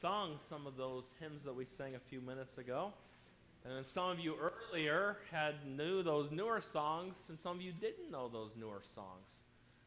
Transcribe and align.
sung 0.00 0.38
some 0.48 0.66
of 0.66 0.76
those 0.76 1.12
hymns 1.20 1.42
that 1.42 1.54
we 1.54 1.64
sang 1.64 1.94
a 1.94 1.98
few 1.98 2.20
minutes 2.20 2.58
ago. 2.58 2.92
And 3.64 3.76
then 3.76 3.84
some 3.84 4.08
of 4.10 4.18
you 4.18 4.34
earlier 4.40 5.18
had 5.30 5.54
knew 5.66 6.02
those 6.02 6.30
newer 6.30 6.62
songs, 6.62 7.26
and 7.28 7.38
some 7.38 7.56
of 7.56 7.62
you 7.62 7.72
didn't 7.72 8.10
know 8.10 8.28
those 8.28 8.52
newer 8.58 8.80
songs. 8.94 9.28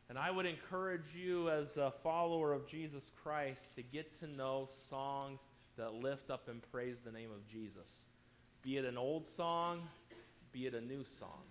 And 0.10 0.20
I 0.20 0.29
would 0.29 0.46
encourage 0.46 1.15
you 1.15 1.49
as 1.49 1.78
a 1.78 1.91
follower 2.04 2.54
of 2.54 2.68
Jesus 2.68 3.10
Christ 3.23 3.76
to 3.76 3.81
get 3.81 4.12
to 4.20 4.28
know 4.28 4.70
songs 4.88 5.39
that 5.78 5.96
lift 5.96 6.30
up 6.30 6.48
and 6.48 6.61
praise 6.71 7.00
the 7.00 7.11
name 7.11 7.32
of 7.32 7.48
Jesus. 7.48 7.89
Be 8.61 8.77
it 8.77 8.86
an 8.86 8.98
old 8.98 9.27
song, 9.27 9.82
be 10.52 10.68
it 10.68 10.75
a 10.75 10.82
new 10.82 11.04
song. 11.20 11.41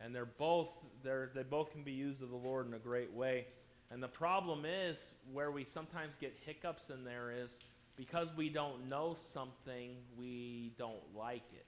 And 0.00 0.14
they're 0.14 0.24
both 0.24 0.70
they're, 1.02 1.30
they 1.34 1.42
both 1.42 1.70
can 1.70 1.82
be 1.82 1.92
used 1.92 2.22
of 2.22 2.30
the 2.30 2.36
Lord 2.36 2.66
in 2.66 2.72
a 2.72 2.78
great 2.78 3.12
way. 3.12 3.44
And 3.90 4.02
the 4.02 4.08
problem 4.08 4.64
is 4.64 5.10
where 5.30 5.50
we 5.50 5.64
sometimes 5.64 6.16
get 6.18 6.34
hiccups 6.46 6.88
in 6.88 7.04
there 7.04 7.30
is 7.30 7.58
because 7.96 8.28
we 8.36 8.48
don't 8.48 8.88
know 8.88 9.16
something, 9.18 9.96
we 10.18 10.72
don't 10.78 11.02
like 11.16 11.44
it. 11.52 11.66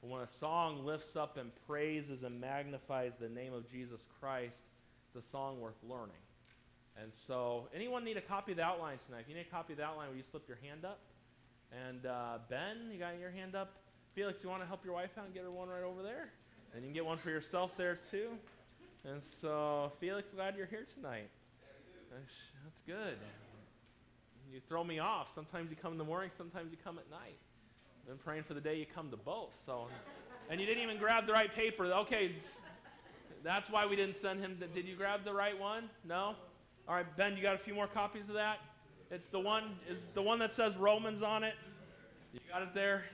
But 0.00 0.10
when 0.10 0.22
a 0.22 0.28
song 0.28 0.84
lifts 0.84 1.16
up 1.16 1.36
and 1.36 1.50
praises 1.66 2.22
and 2.22 2.40
magnifies 2.40 3.16
the 3.16 3.28
name 3.28 3.52
of 3.52 3.70
Jesus 3.70 4.04
Christ, 4.20 4.60
it's 5.06 5.24
a 5.24 5.28
song 5.28 5.60
worth 5.60 5.82
learning. 5.82 6.14
And 7.00 7.12
so, 7.26 7.68
anyone 7.74 8.04
need 8.04 8.16
a 8.16 8.22
copy 8.22 8.52
of 8.52 8.58
the 8.58 8.64
outline 8.64 8.98
tonight? 9.06 9.20
If 9.22 9.28
you 9.28 9.34
need 9.34 9.46
a 9.46 9.50
copy 9.50 9.72
of 9.72 9.78
the 9.78 9.84
outline, 9.84 10.08
will 10.08 10.16
you 10.16 10.22
slip 10.30 10.46
your 10.48 10.58
hand 10.62 10.84
up? 10.84 11.00
And 11.88 12.04
uh, 12.04 12.38
Ben, 12.48 12.90
you 12.92 12.98
got 12.98 13.18
your 13.18 13.30
hand 13.30 13.54
up? 13.54 13.72
Felix, 14.14 14.42
you 14.42 14.50
want 14.50 14.62
to 14.62 14.66
help 14.66 14.84
your 14.84 14.94
wife 14.94 15.10
out 15.18 15.26
and 15.26 15.34
get 15.34 15.44
her 15.44 15.50
one 15.50 15.68
right 15.68 15.84
over 15.84 16.02
there? 16.02 16.30
And 16.74 16.82
you 16.82 16.88
can 16.88 16.94
get 16.94 17.04
one 17.04 17.18
for 17.18 17.30
yourself 17.30 17.72
there 17.76 17.98
too. 18.10 18.30
And 19.04 19.22
so, 19.22 19.92
Felix, 19.98 20.30
glad 20.30 20.56
you're 20.56 20.66
here 20.66 20.86
tonight. 20.94 21.30
That's 22.64 22.80
good. 22.86 23.16
You 24.52 24.60
throw 24.68 24.82
me 24.82 24.98
off. 24.98 25.32
Sometimes 25.32 25.70
you 25.70 25.76
come 25.76 25.92
in 25.92 25.98
the 25.98 26.04
morning, 26.04 26.30
sometimes 26.36 26.72
you 26.72 26.78
come 26.82 26.98
at 26.98 27.08
night. 27.08 27.36
I've 28.02 28.08
been 28.08 28.18
praying 28.18 28.42
for 28.42 28.54
the 28.54 28.60
day 28.60 28.76
you 28.76 28.86
come 28.86 29.10
to 29.10 29.16
both. 29.16 29.54
So, 29.64 29.86
and 30.48 30.60
you 30.60 30.66
didn't 30.66 30.82
even 30.82 30.98
grab 30.98 31.26
the 31.26 31.32
right 31.32 31.54
paper. 31.54 31.84
Okay, 31.84 32.32
that's 33.44 33.70
why 33.70 33.86
we 33.86 33.94
didn't 33.94 34.16
send 34.16 34.40
him. 34.40 34.58
did 34.74 34.86
you 34.86 34.96
grab 34.96 35.24
the 35.24 35.32
right 35.32 35.58
one? 35.58 35.88
No. 36.04 36.34
All 36.88 36.96
right, 36.96 37.06
Ben, 37.16 37.36
you 37.36 37.42
got 37.42 37.54
a 37.54 37.58
few 37.58 37.74
more 37.74 37.86
copies 37.86 38.28
of 38.28 38.34
that? 38.34 38.58
It's 39.12 39.28
the 39.28 39.38
one 39.38 39.76
is 39.88 40.08
the 40.14 40.22
one 40.22 40.40
that 40.40 40.52
says 40.52 40.76
Romans 40.76 41.22
on 41.22 41.44
it. 41.44 41.54
You 42.32 42.40
got 42.50 42.62
it 42.62 42.74
there. 42.74 43.04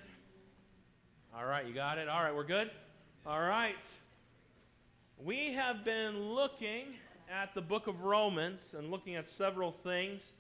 All 1.36 1.44
right, 1.44 1.66
you 1.66 1.74
got 1.74 1.98
it. 1.98 2.08
All 2.08 2.22
right, 2.22 2.34
we're 2.34 2.44
good. 2.44 2.70
All 3.26 3.40
right. 3.40 3.84
We 5.22 5.52
have 5.52 5.84
been 5.84 6.32
looking 6.32 6.94
at 7.30 7.54
the 7.54 7.60
book 7.60 7.86
of 7.86 8.04
Romans 8.04 8.74
and 8.76 8.90
looking 8.90 9.16
at 9.16 9.28
several 9.28 9.72
things. 9.72 10.32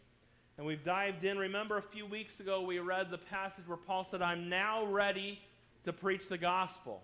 And 0.58 0.66
we've 0.66 0.84
dived 0.84 1.24
in. 1.24 1.38
Remember, 1.38 1.76
a 1.76 1.82
few 1.82 2.06
weeks 2.06 2.40
ago, 2.40 2.62
we 2.62 2.78
read 2.78 3.10
the 3.10 3.18
passage 3.18 3.66
where 3.66 3.76
Paul 3.76 4.04
said, 4.04 4.22
I'm 4.22 4.48
now 4.48 4.86
ready 4.86 5.38
to 5.84 5.92
preach 5.92 6.28
the 6.28 6.38
gospel. 6.38 7.02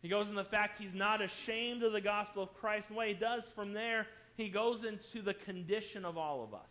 He 0.00 0.08
goes 0.08 0.28
in 0.28 0.34
the 0.34 0.44
fact 0.44 0.78
he's 0.78 0.94
not 0.94 1.22
ashamed 1.22 1.82
of 1.82 1.92
the 1.92 2.00
gospel 2.00 2.42
of 2.42 2.54
Christ. 2.54 2.88
And 2.88 2.96
what 2.96 3.08
he 3.08 3.14
does 3.14 3.48
from 3.48 3.72
there, 3.72 4.06
he 4.36 4.48
goes 4.48 4.84
into 4.84 5.22
the 5.22 5.34
condition 5.34 6.04
of 6.04 6.16
all 6.16 6.44
of 6.44 6.54
us. 6.54 6.70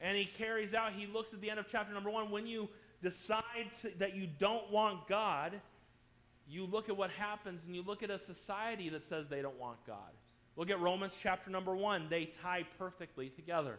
And 0.00 0.16
he 0.16 0.24
carries 0.24 0.72
out, 0.72 0.92
he 0.92 1.06
looks 1.06 1.34
at 1.34 1.40
the 1.40 1.50
end 1.50 1.58
of 1.58 1.66
chapter 1.68 1.92
number 1.92 2.10
one. 2.10 2.30
When 2.30 2.46
you 2.46 2.68
decide 3.02 3.42
to, 3.82 3.90
that 3.98 4.14
you 4.14 4.28
don't 4.38 4.70
want 4.70 5.08
God, 5.08 5.60
you 6.48 6.64
look 6.64 6.88
at 6.88 6.96
what 6.96 7.10
happens 7.10 7.64
and 7.66 7.74
you 7.74 7.82
look 7.82 8.02
at 8.02 8.10
a 8.10 8.18
society 8.18 8.88
that 8.90 9.04
says 9.04 9.28
they 9.28 9.42
don't 9.42 9.58
want 9.58 9.84
God. 9.86 10.12
Look 10.56 10.70
at 10.70 10.80
Romans 10.80 11.14
chapter 11.20 11.50
number 11.50 11.74
one. 11.74 12.06
They 12.08 12.26
tie 12.26 12.64
perfectly 12.78 13.28
together. 13.28 13.78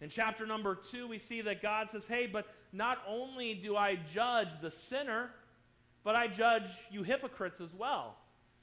In 0.00 0.10
chapter 0.10 0.46
number 0.46 0.74
two, 0.74 1.08
we 1.08 1.18
see 1.18 1.40
that 1.42 1.62
God 1.62 1.90
says, 1.90 2.06
Hey, 2.06 2.26
but 2.26 2.46
not 2.72 2.98
only 3.08 3.54
do 3.54 3.76
I 3.76 3.98
judge 4.12 4.48
the 4.60 4.70
sinner, 4.70 5.30
but 6.04 6.14
I 6.14 6.26
judge 6.26 6.68
you 6.90 7.02
hypocrites 7.02 7.60
as 7.60 7.72
well. 7.74 8.16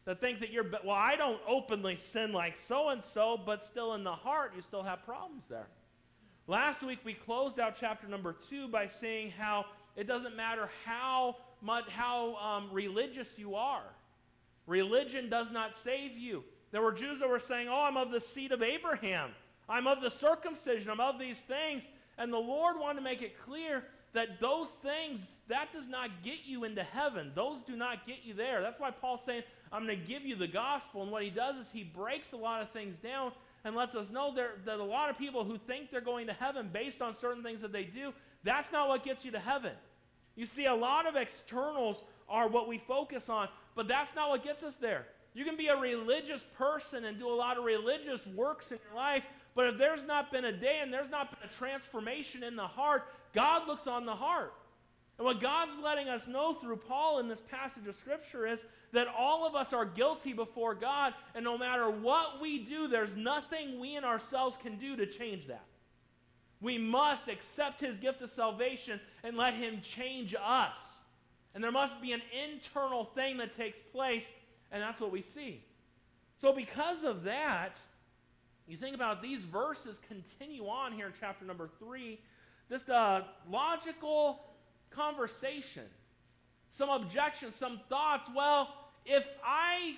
That 0.06 0.20
think 0.20 0.42
that 0.42 0.52
you're, 0.52 0.66
well, 0.84 0.96
I 0.96 1.16
don't 1.16 1.40
openly 1.48 1.96
sin 1.96 2.34
like 2.34 2.58
so 2.58 2.90
and 2.90 3.02
so, 3.02 3.40
but 3.44 3.64
still 3.64 3.94
in 3.94 4.04
the 4.04 4.14
heart, 4.14 4.52
you 4.56 4.62
still 4.62 4.84
have 4.84 5.04
problems 5.04 5.46
there. 5.48 5.68
Last 6.46 6.84
week, 6.84 7.00
we 7.06 7.14
closed 7.14 7.60
out 7.60 7.76
chapter 7.80 8.08
number 8.08 8.36
two 8.50 8.68
by 8.68 8.86
saying 8.86 9.32
how 9.38 9.66
it 9.96 10.08
doesn't 10.08 10.36
matter 10.36 10.70
how 10.86 11.38
much, 11.62 11.90
how 11.90 12.36
um, 12.36 12.70
religious 12.72 13.38
you 13.38 13.56
are. 13.56 13.84
Religion 14.68 15.30
does 15.30 15.52
not 15.52 15.76
save 15.76 16.18
you. 16.18 16.44
There 16.72 16.82
were 16.82 16.92
Jews 16.92 17.20
that 17.20 17.30
were 17.30 17.40
saying, 17.40 17.70
Oh, 17.70 17.84
I'm 17.84 17.98
of 17.98 18.12
the 18.12 18.20
seed 18.20 18.52
of 18.52 18.62
Abraham. 18.62 19.32
I'm 19.70 19.88
of 19.88 20.02
the 20.02 20.10
circumcision. 20.10 20.90
I'm 20.90 21.00
of 21.00 21.20
these 21.20 21.42
things. 21.42 21.88
And 22.18 22.32
the 22.32 22.38
Lord 22.38 22.80
wanted 22.80 23.00
to 23.00 23.04
make 23.04 23.22
it 23.22 23.40
clear 23.40 23.84
that 24.14 24.40
those 24.40 24.70
things, 24.70 25.40
that 25.48 25.72
does 25.72 25.90
not 25.90 26.10
get 26.24 26.40
you 26.46 26.64
into 26.64 26.84
heaven. 26.84 27.32
Those 27.34 27.62
do 27.64 27.76
not 27.76 28.06
get 28.06 28.18
you 28.24 28.34
there. 28.34 28.62
That's 28.62 28.80
why 28.80 28.92
Paul's 28.92 29.24
saying, 29.26 29.44
I'm 29.72 29.86
going 29.86 30.00
to 30.00 30.06
give 30.06 30.24
you 30.24 30.36
the 30.36 30.48
gospel. 30.48 31.02
And 31.02 31.12
what 31.12 31.24
he 31.24 31.32
does 31.32 31.58
is 31.58 31.72
he 31.72 31.84
breaks 31.84 32.32
a 32.32 32.38
lot 32.38 32.62
of 32.62 32.70
things 32.70 32.98
down 32.98 33.32
and 33.66 33.76
lets 33.76 33.96
us 33.96 34.12
know 34.12 34.36
that 34.36 34.80
a 34.80 34.84
lot 34.84 35.10
of 35.10 35.18
people 35.18 35.44
who 35.44 35.58
think 35.58 35.90
they're 35.90 36.02
going 36.02 36.28
to 36.28 36.34
heaven 36.34 36.70
based 36.72 37.02
on 37.02 37.16
certain 37.16 37.42
things 37.42 37.62
that 37.62 37.72
they 37.72 37.86
do, 37.86 38.14
that's 38.44 38.72
not 38.72 38.88
what 38.90 39.04
gets 39.04 39.26
you 39.26 39.32
to 39.32 39.40
heaven. 39.40 39.72
You 40.36 40.46
see, 40.46 40.66
a 40.66 40.76
lot 40.76 41.08
of 41.08 41.16
externals 41.16 42.04
are 42.30 42.48
what 42.48 42.68
we 42.68 42.78
focus 42.78 43.30
on, 43.30 43.48
but 43.76 43.88
that's 43.88 44.16
not 44.16 44.30
what 44.30 44.44
gets 44.44 44.64
us 44.64 44.76
there. 44.76 45.08
You 45.34 45.46
can 45.46 45.58
be 45.58 45.68
a 45.68 45.78
religious 45.78 46.46
person 46.58 47.06
and 47.06 47.18
do 47.18 47.28
a 47.28 47.34
lot 47.34 47.58
of 47.58 47.64
religious 47.64 48.28
works 48.28 48.72
in 48.72 48.80
your 48.88 48.96
life, 48.96 49.26
but 49.56 49.68
if 49.68 49.78
there's 49.78 50.04
not 50.04 50.32
been 50.32 50.46
a 50.46 50.52
day 50.52 50.80
and 50.82 50.92
there's 50.92 51.10
not 51.10 51.30
been 51.30 51.50
a 51.50 51.54
transformation 51.54 52.44
in 52.44 52.56
the 52.56 52.68
heart, 52.68 53.04
God 53.34 53.68
looks 53.68 53.88
on 53.88 54.06
the 54.06 54.16
heart. 54.16 54.54
And 55.18 55.26
what 55.26 55.42
God's 55.42 55.74
letting 55.84 56.10
us 56.10 56.28
know 56.28 56.54
through 56.54 56.78
Paul 56.78 57.20
in 57.20 57.28
this 57.28 57.42
passage 57.42 57.88
of 57.88 57.96
Scripture 57.96 58.48
is 58.48 58.66
that 58.94 59.08
all 59.08 59.46
of 59.46 59.56
us 59.56 59.72
are 59.72 59.86
guilty 59.86 60.34
before 60.34 60.74
God, 60.74 61.14
and 61.36 61.44
no 61.44 61.58
matter 61.58 61.90
what 61.90 62.42
we 62.42 62.60
do, 62.60 62.88
there's 62.88 63.16
nothing 63.16 63.80
we 63.80 63.96
in 63.96 64.04
ourselves 64.04 64.58
can 64.58 64.78
do 64.78 64.96
to 64.96 65.06
change 65.06 65.48
that. 65.48 65.66
We 66.62 66.78
must 66.78 67.28
accept 67.28 67.82
his 67.82 68.00
gift 68.00 68.22
of 68.22 68.30
salvation 68.30 69.00
and 69.24 69.38
let 69.38 69.54
him 69.54 69.82
change 69.82 70.34
us. 70.34 70.80
And 71.54 71.64
there 71.64 71.72
must 71.72 72.02
be 72.02 72.14
an 72.14 72.22
internal 72.52 73.06
thing 73.06 73.38
that 73.38 73.56
takes 73.56 73.80
place, 73.80 74.28
and 74.72 74.82
that's 74.82 75.00
what 75.00 75.12
we 75.12 75.22
see. 75.22 75.64
So, 76.42 76.54
because 76.54 77.04
of 77.04 77.24
that, 77.24 77.78
you 78.68 78.78
think 78.78 78.96
about 78.96 79.22
these 79.22 79.42
verses 79.42 80.00
continue 80.08 80.68
on 80.68 80.94
here 80.94 81.08
in 81.08 81.14
chapter 81.20 81.46
number 81.46 81.70
three, 81.80 82.20
just 82.70 82.90
uh, 82.90 82.94
a 82.94 83.26
logical 83.52 84.40
conversation, 84.90 85.84
some 86.72 86.90
objections, 86.90 87.56
some 87.56 87.82
thoughts. 87.90 88.30
Well, 88.34 88.74
if 89.06 89.28
I 89.46 89.96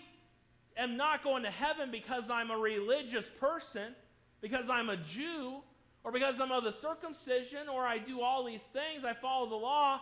am 0.77 0.97
not 0.97 1.23
going 1.23 1.43
to 1.43 1.51
heaven 1.51 1.91
because 1.91 2.29
I'm 2.29 2.49
a 2.49 2.57
religious 2.57 3.29
person, 3.39 3.93
because 4.41 4.69
I'm 4.69 4.89
a 4.89 4.97
Jew, 4.97 5.61
or 6.03 6.11
because 6.11 6.39
I'm 6.39 6.51
of 6.51 6.63
the 6.63 6.71
circumcision, 6.71 7.69
or 7.69 7.85
I 7.85 7.97
do 7.99 8.21
all 8.21 8.43
these 8.43 8.65
things, 8.65 9.03
I 9.05 9.13
follow 9.13 9.47
the 9.47 9.55
law, 9.55 10.01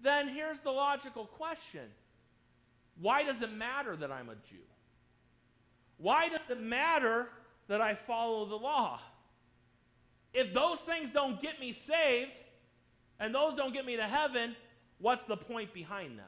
then 0.00 0.28
here's 0.28 0.60
the 0.60 0.70
logical 0.70 1.24
question 1.24 1.88
Why 3.00 3.22
does 3.22 3.40
it 3.40 3.52
matter 3.52 3.96
that 3.96 4.12
I'm 4.12 4.28
a 4.28 4.34
Jew? 4.34 4.64
Why 5.96 6.28
does 6.28 6.50
it 6.50 6.60
matter 6.60 7.28
that 7.68 7.80
I 7.80 7.94
follow 7.94 8.46
the 8.46 8.56
law? 8.56 9.00
If 10.32 10.52
those 10.52 10.80
things 10.80 11.10
don't 11.12 11.40
get 11.40 11.60
me 11.60 11.72
saved, 11.72 12.32
and 13.20 13.34
those 13.34 13.54
don't 13.54 13.72
get 13.72 13.86
me 13.86 13.96
to 13.96 14.02
heaven, 14.02 14.56
what's 14.98 15.24
the 15.24 15.36
point 15.36 15.72
behind 15.72 16.18
them? 16.18 16.26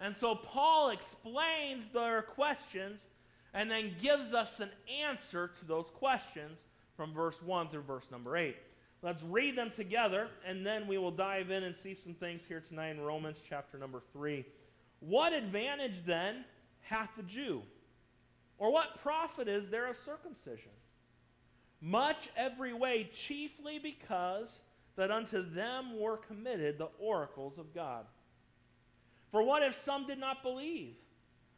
And 0.00 0.16
so 0.16 0.34
Paul 0.34 0.90
explains 0.90 1.88
their 1.88 2.22
questions 2.22 3.06
and 3.52 3.70
then 3.70 3.94
gives 4.00 4.32
us 4.32 4.60
an 4.60 4.70
answer 5.02 5.50
to 5.58 5.64
those 5.64 5.90
questions 5.90 6.60
from 6.96 7.12
verse 7.12 7.40
1 7.42 7.68
through 7.68 7.82
verse 7.82 8.04
number 8.10 8.36
8. 8.36 8.56
Let's 9.02 9.22
read 9.22 9.56
them 9.56 9.70
together, 9.70 10.28
and 10.46 10.64
then 10.64 10.86
we 10.86 10.98
will 10.98 11.10
dive 11.10 11.50
in 11.50 11.64
and 11.64 11.74
see 11.74 11.94
some 11.94 12.12
things 12.12 12.44
here 12.44 12.60
tonight 12.60 12.90
in 12.90 13.00
Romans 13.00 13.38
chapter 13.48 13.78
number 13.78 14.02
3. 14.12 14.44
What 15.00 15.32
advantage 15.32 16.04
then 16.04 16.44
hath 16.82 17.08
the 17.16 17.22
Jew? 17.22 17.62
Or 18.60 18.70
what 18.70 19.02
profit 19.02 19.48
is 19.48 19.70
there 19.70 19.88
of 19.88 19.96
circumcision? 19.96 20.70
Much 21.80 22.28
every 22.36 22.74
way, 22.74 23.08
chiefly 23.10 23.78
because 23.78 24.60
that 24.96 25.10
unto 25.10 25.42
them 25.42 25.98
were 25.98 26.18
committed 26.18 26.76
the 26.76 26.90
oracles 26.98 27.56
of 27.56 27.74
God. 27.74 28.04
For 29.32 29.42
what 29.42 29.62
if 29.62 29.74
some 29.74 30.06
did 30.06 30.18
not 30.18 30.42
believe? 30.42 30.94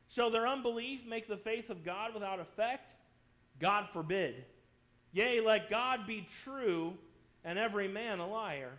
Shall 0.08 0.30
their 0.30 0.46
unbelief 0.46 1.04
make 1.04 1.26
the 1.26 1.36
faith 1.36 1.70
of 1.70 1.84
God 1.84 2.14
without 2.14 2.38
effect? 2.38 2.92
God 3.58 3.88
forbid. 3.92 4.44
Yea, 5.12 5.40
let 5.40 5.68
God 5.68 6.06
be 6.06 6.26
true 6.44 6.94
and 7.44 7.58
every 7.58 7.88
man 7.88 8.20
a 8.20 8.28
liar. 8.28 8.78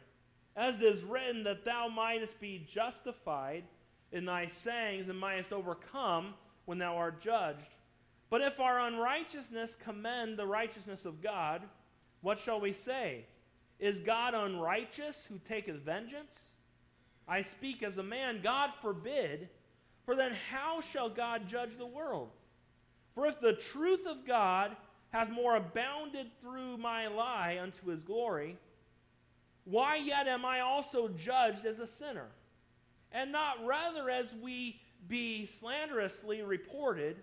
As 0.55 0.79
it 0.79 0.85
is 0.85 1.03
written, 1.03 1.43
that 1.43 1.65
thou 1.65 1.89
mightest 1.89 2.39
be 2.39 2.65
justified 2.71 3.65
in 4.13 4.23
thy 4.23 4.47
sayings 4.47 5.09
and 5.09 5.19
mightest 5.19 5.51
overcome 5.51 6.35
when 6.63 6.77
thou 6.77 6.95
art 6.95 7.19
judged. 7.21 7.67
But 8.33 8.41
if 8.41 8.59
our 8.59 8.79
unrighteousness 8.79 9.77
commend 9.83 10.37
the 10.37 10.47
righteousness 10.47 11.05
of 11.05 11.21
God, 11.21 11.61
what 12.21 12.39
shall 12.39 12.59
we 12.59 12.73
say? 12.73 13.25
Is 13.77 13.99
God 13.99 14.33
unrighteous 14.33 15.23
who 15.29 15.37
taketh 15.37 15.75
vengeance? 15.75 16.47
I 17.27 17.41
speak 17.41 17.83
as 17.83 17.99
a 17.99 18.03
man, 18.03 18.39
God 18.41 18.71
forbid. 18.81 19.49
For 20.03 20.15
then 20.15 20.31
how 20.49 20.81
shall 20.81 21.09
God 21.09 21.47
judge 21.47 21.77
the 21.77 21.85
world? 21.85 22.31
For 23.13 23.27
if 23.27 23.39
the 23.39 23.53
truth 23.53 24.07
of 24.07 24.25
God 24.25 24.75
hath 25.11 25.29
more 25.29 25.55
abounded 25.55 26.31
through 26.41 26.77
my 26.77 27.05
lie 27.05 27.59
unto 27.61 27.91
his 27.91 28.01
glory, 28.01 28.57
why 29.63 29.97
yet 29.97 30.25
am 30.25 30.43
I 30.43 30.61
also 30.61 31.07
judged 31.07 31.67
as 31.67 31.77
a 31.77 31.85
sinner? 31.85 32.29
And 33.11 33.31
not 33.31 33.63
rather 33.63 34.09
as 34.09 34.33
we 34.41 34.81
be 35.07 35.45
slanderously 35.45 36.41
reported, 36.41 37.17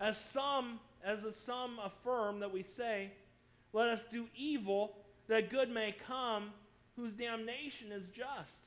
as 0.00 0.18
some 0.18 0.80
as 1.04 1.24
some 1.36 1.78
affirm 1.84 2.40
that 2.40 2.52
we 2.52 2.62
say, 2.62 3.12
let 3.72 3.88
us 3.88 4.04
do 4.10 4.26
evil 4.36 4.96
that 5.28 5.50
good 5.50 5.70
may 5.70 5.94
come, 6.06 6.50
whose 6.96 7.14
damnation 7.14 7.92
is 7.92 8.08
just. 8.08 8.64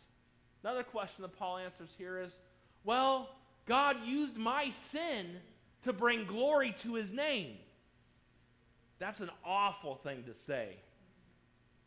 Another 0.63 0.83
question 0.83 1.21
that 1.23 1.37
Paul 1.37 1.57
answers 1.57 1.89
here 1.97 2.19
is, 2.19 2.37
well, 2.83 3.29
God 3.65 3.97
used 4.05 4.37
my 4.37 4.69
sin 4.69 5.27
to 5.83 5.93
bring 5.93 6.25
glory 6.25 6.73
to 6.81 6.95
his 6.95 7.11
name. 7.11 7.57
That's 8.99 9.19
an 9.19 9.31
awful 9.45 9.95
thing 9.95 10.23
to 10.23 10.33
say. 10.33 10.75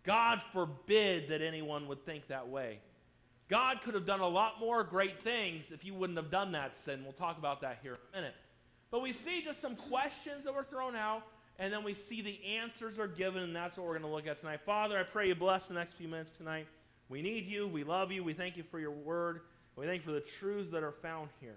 God 0.02 0.42
forbid 0.52 1.28
that 1.28 1.42
anyone 1.42 1.86
would 1.88 2.04
think 2.04 2.28
that 2.28 2.48
way. 2.48 2.78
God 3.48 3.82
could 3.82 3.94
have 3.94 4.06
done 4.06 4.20
a 4.20 4.28
lot 4.28 4.58
more 4.58 4.82
great 4.82 5.22
things 5.22 5.70
if 5.70 5.84
you 5.84 5.92
wouldn't 5.94 6.16
have 6.16 6.30
done 6.30 6.52
that 6.52 6.76
sin. 6.76 7.02
We'll 7.04 7.12
talk 7.12 7.38
about 7.38 7.60
that 7.60 7.78
here 7.82 7.94
in 7.94 7.98
a 8.12 8.16
minute. 8.22 8.34
But 8.92 9.00
we 9.00 9.12
see 9.12 9.42
just 9.42 9.60
some 9.60 9.74
questions 9.74 10.44
that 10.44 10.54
were 10.54 10.62
thrown 10.62 10.94
out, 10.94 11.22
and 11.58 11.72
then 11.72 11.82
we 11.82 11.94
see 11.94 12.20
the 12.20 12.38
answers 12.58 12.98
are 12.98 13.08
given, 13.08 13.42
and 13.42 13.56
that's 13.56 13.78
what 13.78 13.86
we're 13.86 13.98
going 13.98 14.08
to 14.08 14.14
look 14.14 14.26
at 14.26 14.38
tonight. 14.38 14.60
Father, 14.66 14.98
I 14.98 15.02
pray 15.02 15.28
you 15.28 15.34
bless 15.34 15.66
the 15.66 15.74
next 15.74 15.94
few 15.94 16.08
minutes 16.08 16.30
tonight. 16.30 16.68
We 17.08 17.22
need 17.22 17.46
you. 17.46 17.66
We 17.66 17.84
love 17.84 18.12
you. 18.12 18.22
We 18.22 18.34
thank 18.34 18.56
you 18.56 18.62
for 18.62 18.78
your 18.78 18.90
word. 18.90 19.40
We 19.76 19.86
thank 19.86 20.02
you 20.02 20.06
for 20.06 20.12
the 20.12 20.20
truths 20.20 20.70
that 20.70 20.82
are 20.82 20.92
found 20.92 21.30
here. 21.40 21.56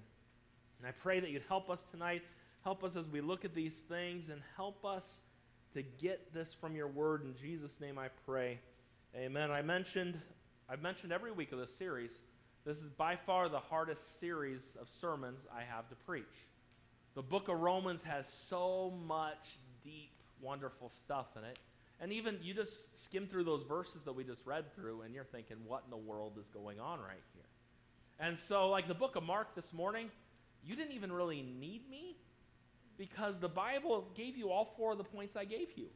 And 0.80 0.88
I 0.88 0.92
pray 0.92 1.20
that 1.20 1.30
you'd 1.30 1.44
help 1.50 1.70
us 1.70 1.86
tonight. 1.92 2.24
Help 2.64 2.86
us 2.86 2.96
as 2.96 3.10
we 3.10 3.20
look 3.20 3.44
at 3.44 3.54
these 3.54 3.80
things 3.80 4.30
and 4.30 4.42
help 4.56 4.86
us 4.86 5.20
to 5.74 5.82
get 5.84 6.34
this 6.34 6.54
from 6.54 6.74
your 6.74 6.88
word. 6.88 7.24
In 7.24 7.36
Jesus' 7.36 7.82
name 7.82 8.00
I 8.00 8.08
pray. 8.26 8.60
Amen. 9.14 9.52
I 9.52 9.62
mentioned, 9.62 10.18
I've 10.70 10.82
mentioned 10.82 11.12
every 11.12 11.34
week 11.34 11.52
of 11.52 11.60
this 11.60 11.76
series, 11.76 12.20
this 12.66 12.78
is 12.78 12.86
by 12.86 13.18
far 13.18 13.50
the 13.50 13.60
hardest 13.60 14.22
series 14.22 14.76
of 14.80 14.88
sermons 14.90 15.46
I 15.54 15.64
have 15.64 15.90
to 15.90 15.96
preach. 15.96 16.24
The 17.16 17.22
book 17.22 17.48
of 17.48 17.60
Romans 17.60 18.04
has 18.04 18.28
so 18.28 18.94
much 19.08 19.58
deep, 19.84 20.12
wonderful 20.42 20.90
stuff 20.90 21.28
in 21.38 21.46
it. 21.46 21.58
And 22.02 22.12
even 22.12 22.38
you 22.44 22.54
just 22.54 22.98
skim 23.02 23.26
through 23.26 23.46
those 23.46 23.64
verses 23.64 24.02
that 24.04 24.14
we 24.14 24.26
just 24.26 24.46
read 24.46 24.66
through, 24.76 25.02
and 25.02 25.16
you're 25.16 25.24
thinking, 25.24 25.56
what 25.66 25.84
in 25.86 25.92
the 25.92 25.98
world 25.98 26.34
is 26.38 26.48
going 26.50 26.78
on 26.80 27.00
right 27.00 27.24
here? 27.34 27.46
And 28.20 28.38
so, 28.38 28.70
like 28.70 28.90
the 28.90 28.94
book 28.94 29.16
of 29.16 29.24
Mark 29.24 29.56
this 29.56 29.72
morning, 29.72 30.12
you 30.62 30.76
didn't 30.76 30.92
even 30.92 31.12
really 31.12 31.42
need 31.42 31.90
me 31.90 32.18
because 32.98 33.40
the 33.40 33.50
Bible 33.50 34.08
gave 34.16 34.36
you 34.38 34.50
all 34.50 34.74
four 34.78 34.92
of 34.92 34.98
the 34.98 35.04
points 35.06 35.38
I 35.38 35.46
gave 35.46 35.70
you. 35.78 35.88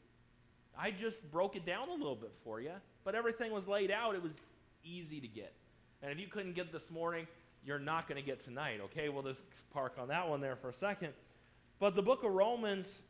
I 0.77 0.91
just 0.91 1.29
broke 1.31 1.57
it 1.57 1.65
down 1.65 1.89
a 1.89 1.93
little 1.93 2.15
bit 2.15 2.31
for 2.45 2.61
you, 2.61 2.71
but 3.03 3.13
everything 3.13 3.51
was 3.51 3.67
laid 3.67 3.91
out. 3.91 4.15
It 4.15 4.23
was 4.23 4.39
easy 4.85 5.19
to 5.19 5.27
get. 5.27 5.53
And 6.01 6.11
if 6.11 6.19
you 6.19 6.27
couldn't 6.27 6.53
get 6.53 6.71
this 6.71 6.89
morning, 6.89 7.27
you're 7.65 7.79
not 7.79 8.07
going 8.07 8.19
to 8.19 8.25
get 8.25 8.39
tonight, 8.39 8.79
okay? 8.85 9.09
We'll 9.09 9.23
just 9.23 9.43
park 9.71 9.95
on 9.99 10.07
that 10.07 10.27
one 10.29 10.41
there 10.41 10.55
for 10.55 10.69
a 10.69 10.73
second. 10.73 11.13
But 11.79 11.95
the 11.95 12.01
book 12.01 12.23
of 12.23 12.31
Romans, 12.31 13.01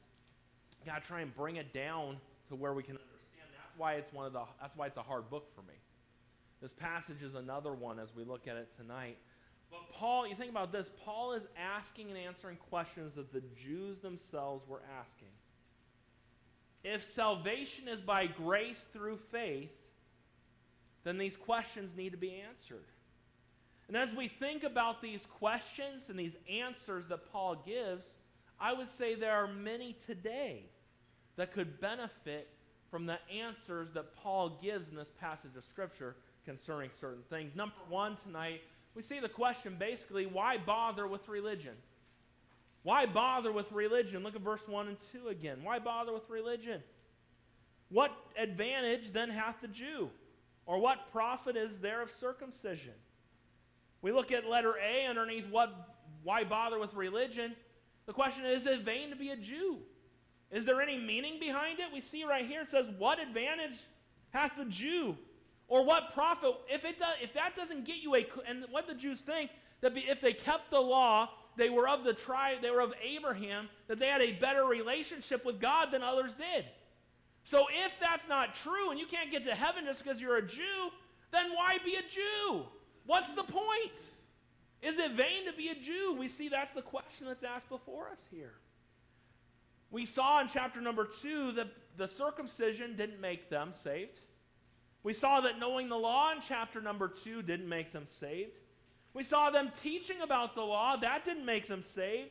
got 0.86 1.01
to 1.01 1.07
try 1.07 1.22
and 1.22 1.36
bring 1.36 1.57
it 1.57 1.74
down 1.74 2.18
to 2.50 2.56
where 2.56 2.74
we 2.74 2.84
can 2.84 2.96
understand. 2.96 3.50
That's 3.56 3.78
why 3.78 3.94
it's 3.94 4.13
one 4.13 4.25
of 4.25 4.34
the 4.34 4.42
that's 4.62 4.75
why 4.75 4.88
it's 4.88 4.98
a 4.98 5.01
hard 5.01 5.30
book 5.30 5.54
for 5.56 5.62
me. 5.62 5.75
This 6.62 6.74
passage 6.74 7.24
is 7.24 7.36
another 7.36 7.74
one 7.74 8.00
as 8.00 8.13
we 8.16 8.24
look 8.24 8.48
at 8.48 8.57
it 8.57 8.75
tonight. 8.75 9.18
But 9.72 9.92
Paul, 9.94 10.28
you 10.28 10.36
think 10.36 10.50
about 10.50 10.72
this, 10.72 10.90
Paul 11.06 11.34
is 11.34 11.46
asking 11.57 12.10
and 12.10 12.18
answering 12.18 12.57
questions 12.69 13.16
that 13.16 13.31
the 13.31 13.44
Jews 13.56 14.00
themselves 14.00 14.68
were 14.68 14.81
asking. 15.00 15.30
If 16.84 17.10
salvation 17.10 17.88
is 17.88 18.01
by 18.01 18.25
grace 18.25 18.84
through 18.94 19.18
faith, 19.31 19.72
then 21.04 21.18
these 21.18 21.38
questions 21.38 21.96
need 21.96 22.12
to 22.12 22.18
be 22.18 22.42
answered. 22.50 22.86
And 23.89 23.97
as 23.97 24.13
we 24.13 24.27
think 24.27 24.63
about 24.63 25.01
these 25.01 25.25
questions 25.25 26.09
and 26.09 26.19
these 26.19 26.36
answers 26.47 27.07
that 27.07 27.31
Paul 27.31 27.56
gives, 27.65 28.06
I 28.59 28.71
would 28.71 28.88
say 28.88 29.15
there 29.15 29.33
are 29.33 29.47
many 29.47 29.94
today 29.94 30.62
that 31.38 31.51
could 31.51 31.81
benefit 31.81 32.50
from 32.91 33.07
the 33.07 33.18
answers 33.36 33.91
that 33.95 34.15
Paul 34.15 34.59
gives 34.62 34.89
in 34.89 34.95
this 34.95 35.12
passage 35.19 35.56
of 35.57 35.65
Scripture 35.65 36.15
concerning 36.45 36.91
certain 37.01 37.24
things. 37.31 37.56
Number 37.56 37.74
one, 37.89 38.15
tonight, 38.15 38.62
we 38.94 39.01
see 39.01 39.19
the 39.19 39.27
question 39.27 39.75
basically 39.80 40.27
why 40.27 40.57
bother 40.57 41.07
with 41.07 41.27
religion? 41.27 41.74
Why 42.83 43.07
bother 43.07 43.51
with 43.51 43.71
religion? 43.71 44.21
Look 44.21 44.36
at 44.36 44.41
verse 44.41 44.68
1 44.68 44.88
and 44.88 44.97
2 45.12 45.30
again. 45.30 45.63
Why 45.63 45.80
bother 45.80 46.13
with 46.13 46.30
religion? 46.30 46.83
What 47.89 48.12
advantage 48.38 49.13
then 49.13 49.31
hath 49.31 49.62
the 49.62 49.68
Jew? 49.68 50.12
Or 50.68 50.77
what 50.77 51.12
profit 51.12 51.57
is 51.57 51.80
there 51.80 52.03
of 52.03 52.12
circumcision? 52.12 52.94
We 54.01 54.12
look 54.12 54.31
at 54.31 54.50
letter 54.50 54.75
A 54.78 55.07
underneath 55.07 55.46
what 55.50 55.90
why 56.24 56.44
bother 56.44 56.80
with 56.80 56.94
religion? 56.94 57.56
The 58.06 58.13
question 58.13 58.46
is, 58.46 58.62
is 58.62 58.68
it 58.68 58.81
vain 58.81 59.10
to 59.10 59.16
be 59.16 59.30
a 59.30 59.36
Jew? 59.36 59.78
Is 60.51 60.66
there 60.66 60.81
any 60.81 60.98
meaning 60.98 61.40
behind 61.40 61.80
it? 61.80 61.86
We 61.94 62.01
see 62.01 62.24
right 62.24 62.46
here 62.46 62.62
it 62.62 62.69
says, 62.69 62.90
What 62.98 63.19
advantage 63.19 63.78
hath 64.31 64.56
the 64.57 64.66
Jew? 64.66 65.18
Or 65.68 65.86
what 65.86 66.13
profit? 66.13 66.56
If, 66.68 66.84
it 66.84 66.98
does, 66.98 67.16
if 67.22 67.34
that 67.34 67.56
doesn't 67.56 67.86
get 67.86 67.98
you 67.98 68.16
a. 68.16 68.25
And 68.48 68.66
what 68.72 68.88
the 68.88 68.96
Jews 68.96 69.22
think, 69.22 69.51
that 69.81 69.94
if 69.96 70.19
they 70.19 70.34
kept 70.34 70.72
the 70.72 70.80
law, 70.80 71.30
they 71.56 71.69
were 71.69 71.88
of 71.88 72.04
the 72.04 72.13
tribe, 72.13 72.57
they 72.62 72.72
were 72.72 72.81
of 72.81 72.94
Abraham, 73.04 73.69
that 73.88 74.00
they 74.00 74.07
had 74.07 74.22
a 74.22 74.31
better 74.34 74.66
relationship 74.66 75.46
with 75.46 75.60
God 75.60 75.92
than 75.92 76.01
others 76.01 76.36
did. 76.36 76.66
So 77.44 77.66
if 77.86 77.94
that's 78.00 78.28
not 78.28 78.56
true 78.56 78.90
and 78.90 79.00
you 79.00 79.06
can't 79.06 79.31
get 79.31 79.46
to 79.46 79.54
heaven 79.54 79.86
just 79.86 80.04
because 80.04 80.19
you're 80.19 80.38
a 80.38 80.46
Jew, 80.46 80.90
then 81.31 81.51
why 81.54 81.78
be 81.86 81.96
a 81.96 82.01
Jew? 82.01 82.63
What's 83.10 83.32
the 83.32 83.42
point? 83.42 84.00
Is 84.84 85.00
it 85.00 85.14
vain 85.14 85.48
to 85.48 85.54
be 85.58 85.70
a 85.70 85.74
Jew? 85.74 86.16
We 86.20 86.28
see 86.28 86.48
that's 86.48 86.74
the 86.74 86.84
question 86.84 87.26
that's 87.26 87.42
asked 87.42 87.68
before 87.68 88.08
us 88.08 88.20
here. 88.30 88.54
We 89.90 90.06
saw 90.06 90.42
in 90.42 90.48
chapter 90.48 90.80
number 90.80 91.10
two 91.20 91.52
that 91.54 91.70
the 91.98 92.08
circumcision 92.08 92.96
didn't 92.96 93.20
make 93.20 93.50
them 93.50 93.72
saved. 93.74 94.20
We 95.02 95.16
saw 95.16 95.42
that 95.42 95.58
knowing 95.58 95.90
the 95.90 95.98
law 95.98 96.32
in 96.34 96.38
chapter 96.48 96.82
number 96.82 97.08
two 97.08 97.42
didn't 97.42 97.68
make 97.68 97.92
them 97.92 98.06
saved. 98.06 98.60
We 99.16 99.24
saw 99.24 99.50
them 99.50 99.72
teaching 99.82 100.22
about 100.22 100.54
the 100.54 100.62
law, 100.62 100.96
that 100.98 101.25
didn't 101.25 101.46
make 101.46 101.68
them 101.68 101.82
saved. 101.82 102.30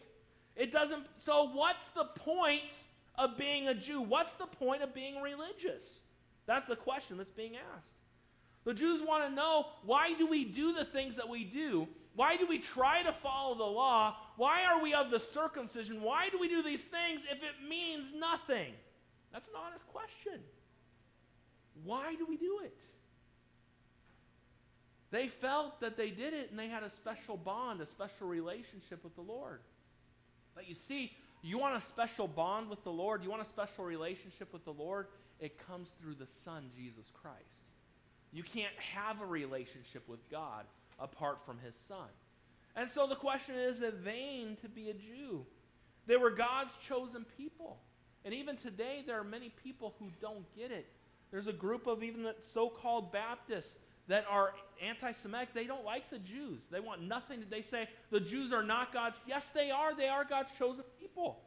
It 0.55 0.71
doesn't, 0.71 1.07
so 1.17 1.51
what's 1.55 1.89
the 1.89 2.05
point 2.05 2.85
of 3.17 3.37
being 3.37 3.67
a 3.67 3.75
Jew? 3.75 4.01
What's 4.01 4.35
the 4.35 4.47
point 4.47 4.83
of 4.83 4.95
being 4.95 5.21
religious? 5.21 5.99
That's 6.47 6.69
the 6.69 6.77
question 6.77 7.17
that's 7.17 7.33
being 7.33 7.57
asked. 7.77 7.91
The 8.69 8.75
Jews 8.75 9.01
want 9.01 9.27
to 9.27 9.35
know 9.35 9.65
why 9.83 10.13
do 10.13 10.27
we 10.27 10.45
do 10.45 10.75
the 10.75 10.85
things 10.85 11.17
that 11.17 11.27
we 11.27 11.43
do? 11.43 11.89
Why 12.15 12.37
do 12.37 12.47
we 12.47 12.59
try 12.59 13.03
to 13.03 13.15
follow 13.15 13.55
the 13.55 13.65
law? 13.65 14.17
Why 14.37 14.67
are 14.67 14.83
we 14.83 14.93
of 14.93 15.11
the 15.11 15.19
circumcision? 15.19 16.03
Why 16.03 16.29
do 16.29 16.39
we 16.39 16.49
do 16.49 16.63
these 16.63 16.85
things 16.85 17.23
if 17.31 17.39
it 17.43 17.67
means 17.67 18.13
nothing? 18.13 18.75
That's 19.33 19.49
an 19.49 19.55
honest 19.57 19.89
question. 19.89 20.43
Why 21.83 22.15
do 22.17 22.27
we 22.27 22.37
do 22.37 22.61
it? 22.63 22.79
They 25.13 25.29
felt 25.29 25.81
that 25.81 25.97
they 25.97 26.11
did 26.11 26.35
it 26.35 26.51
and 26.51 26.59
they 26.59 26.69
had 26.69 26.83
a 26.83 26.91
special 26.91 27.39
bond, 27.39 27.81
a 27.81 27.87
special 27.87 28.27
relationship 28.27 29.03
with 29.03 29.15
the 29.15 29.23
Lord. 29.23 29.61
But 30.55 30.69
you 30.69 30.75
see, 30.75 31.17
you 31.41 31.57
want 31.57 31.75
a 31.75 31.81
special 31.81 32.29
bond 32.29 32.69
with 32.69 32.85
the 32.85 32.93
Lord, 32.93 33.25
you 33.25 33.31
want 33.31 33.41
a 33.41 33.49
special 33.49 33.87
relationship 33.87 34.53
with 34.53 34.67
the 34.67 34.75
Lord, 34.75 35.07
it 35.41 35.59
comes 35.67 35.89
through 36.03 36.17
the 36.17 36.27
Son, 36.27 36.69
Jesus 36.77 37.11
Christ. 37.15 37.68
You 38.33 38.43
can't 38.43 38.75
have 38.95 39.21
a 39.21 39.27
relationship 39.27 40.09
with 40.09 40.29
God 40.31 40.65
apart 40.99 41.45
from 41.47 41.59
his 41.59 41.75
son. 41.75 42.09
And 42.77 42.89
so 42.89 43.07
the 43.07 43.17
question 43.17 43.55
is, 43.57 43.77
is 43.77 43.83
it 43.83 43.95
vain 43.95 44.57
to 44.63 44.69
be 44.69 44.91
a 44.91 44.95
Jew? 44.95 45.45
They 46.07 46.17
were 46.17 46.31
God's 46.31 46.73
chosen 46.87 47.25
people. 47.37 47.79
And 48.25 48.35
even 48.35 48.57
today, 48.57 49.03
there 49.07 49.19
are 49.19 49.25
many 49.25 49.51
people 49.63 49.95
who 49.99 50.11
don't 50.21 50.45
get 50.57 50.71
it. 50.71 50.87
There's 51.31 51.47
a 51.47 51.53
group 51.53 51.87
of 51.87 52.03
even 52.03 52.23
the 52.23 52.35
so 52.41 52.69
called 52.69 53.13
Baptists 53.13 53.77
that 54.09 54.25
are 54.29 54.55
anti 54.83 55.13
Semitic. 55.13 55.55
They 55.55 55.65
don't 55.65 55.85
like 55.85 56.11
the 56.11 56.19
Jews. 56.19 56.63
They 56.71 56.81
want 56.81 57.03
nothing. 57.03 57.45
They 57.51 57.63
say 57.63 57.89
the 58.11 58.21
Jews 58.21 58.53
are 58.53 58.63
not 58.63 58.93
God's. 58.93 59.19
Yes, 59.27 59.51
they 59.51 59.71
are. 59.71 59.95
They 59.95 60.09
are 60.09 60.25
God's 60.25 60.51
chosen 60.59 60.85
people. 60.99 61.41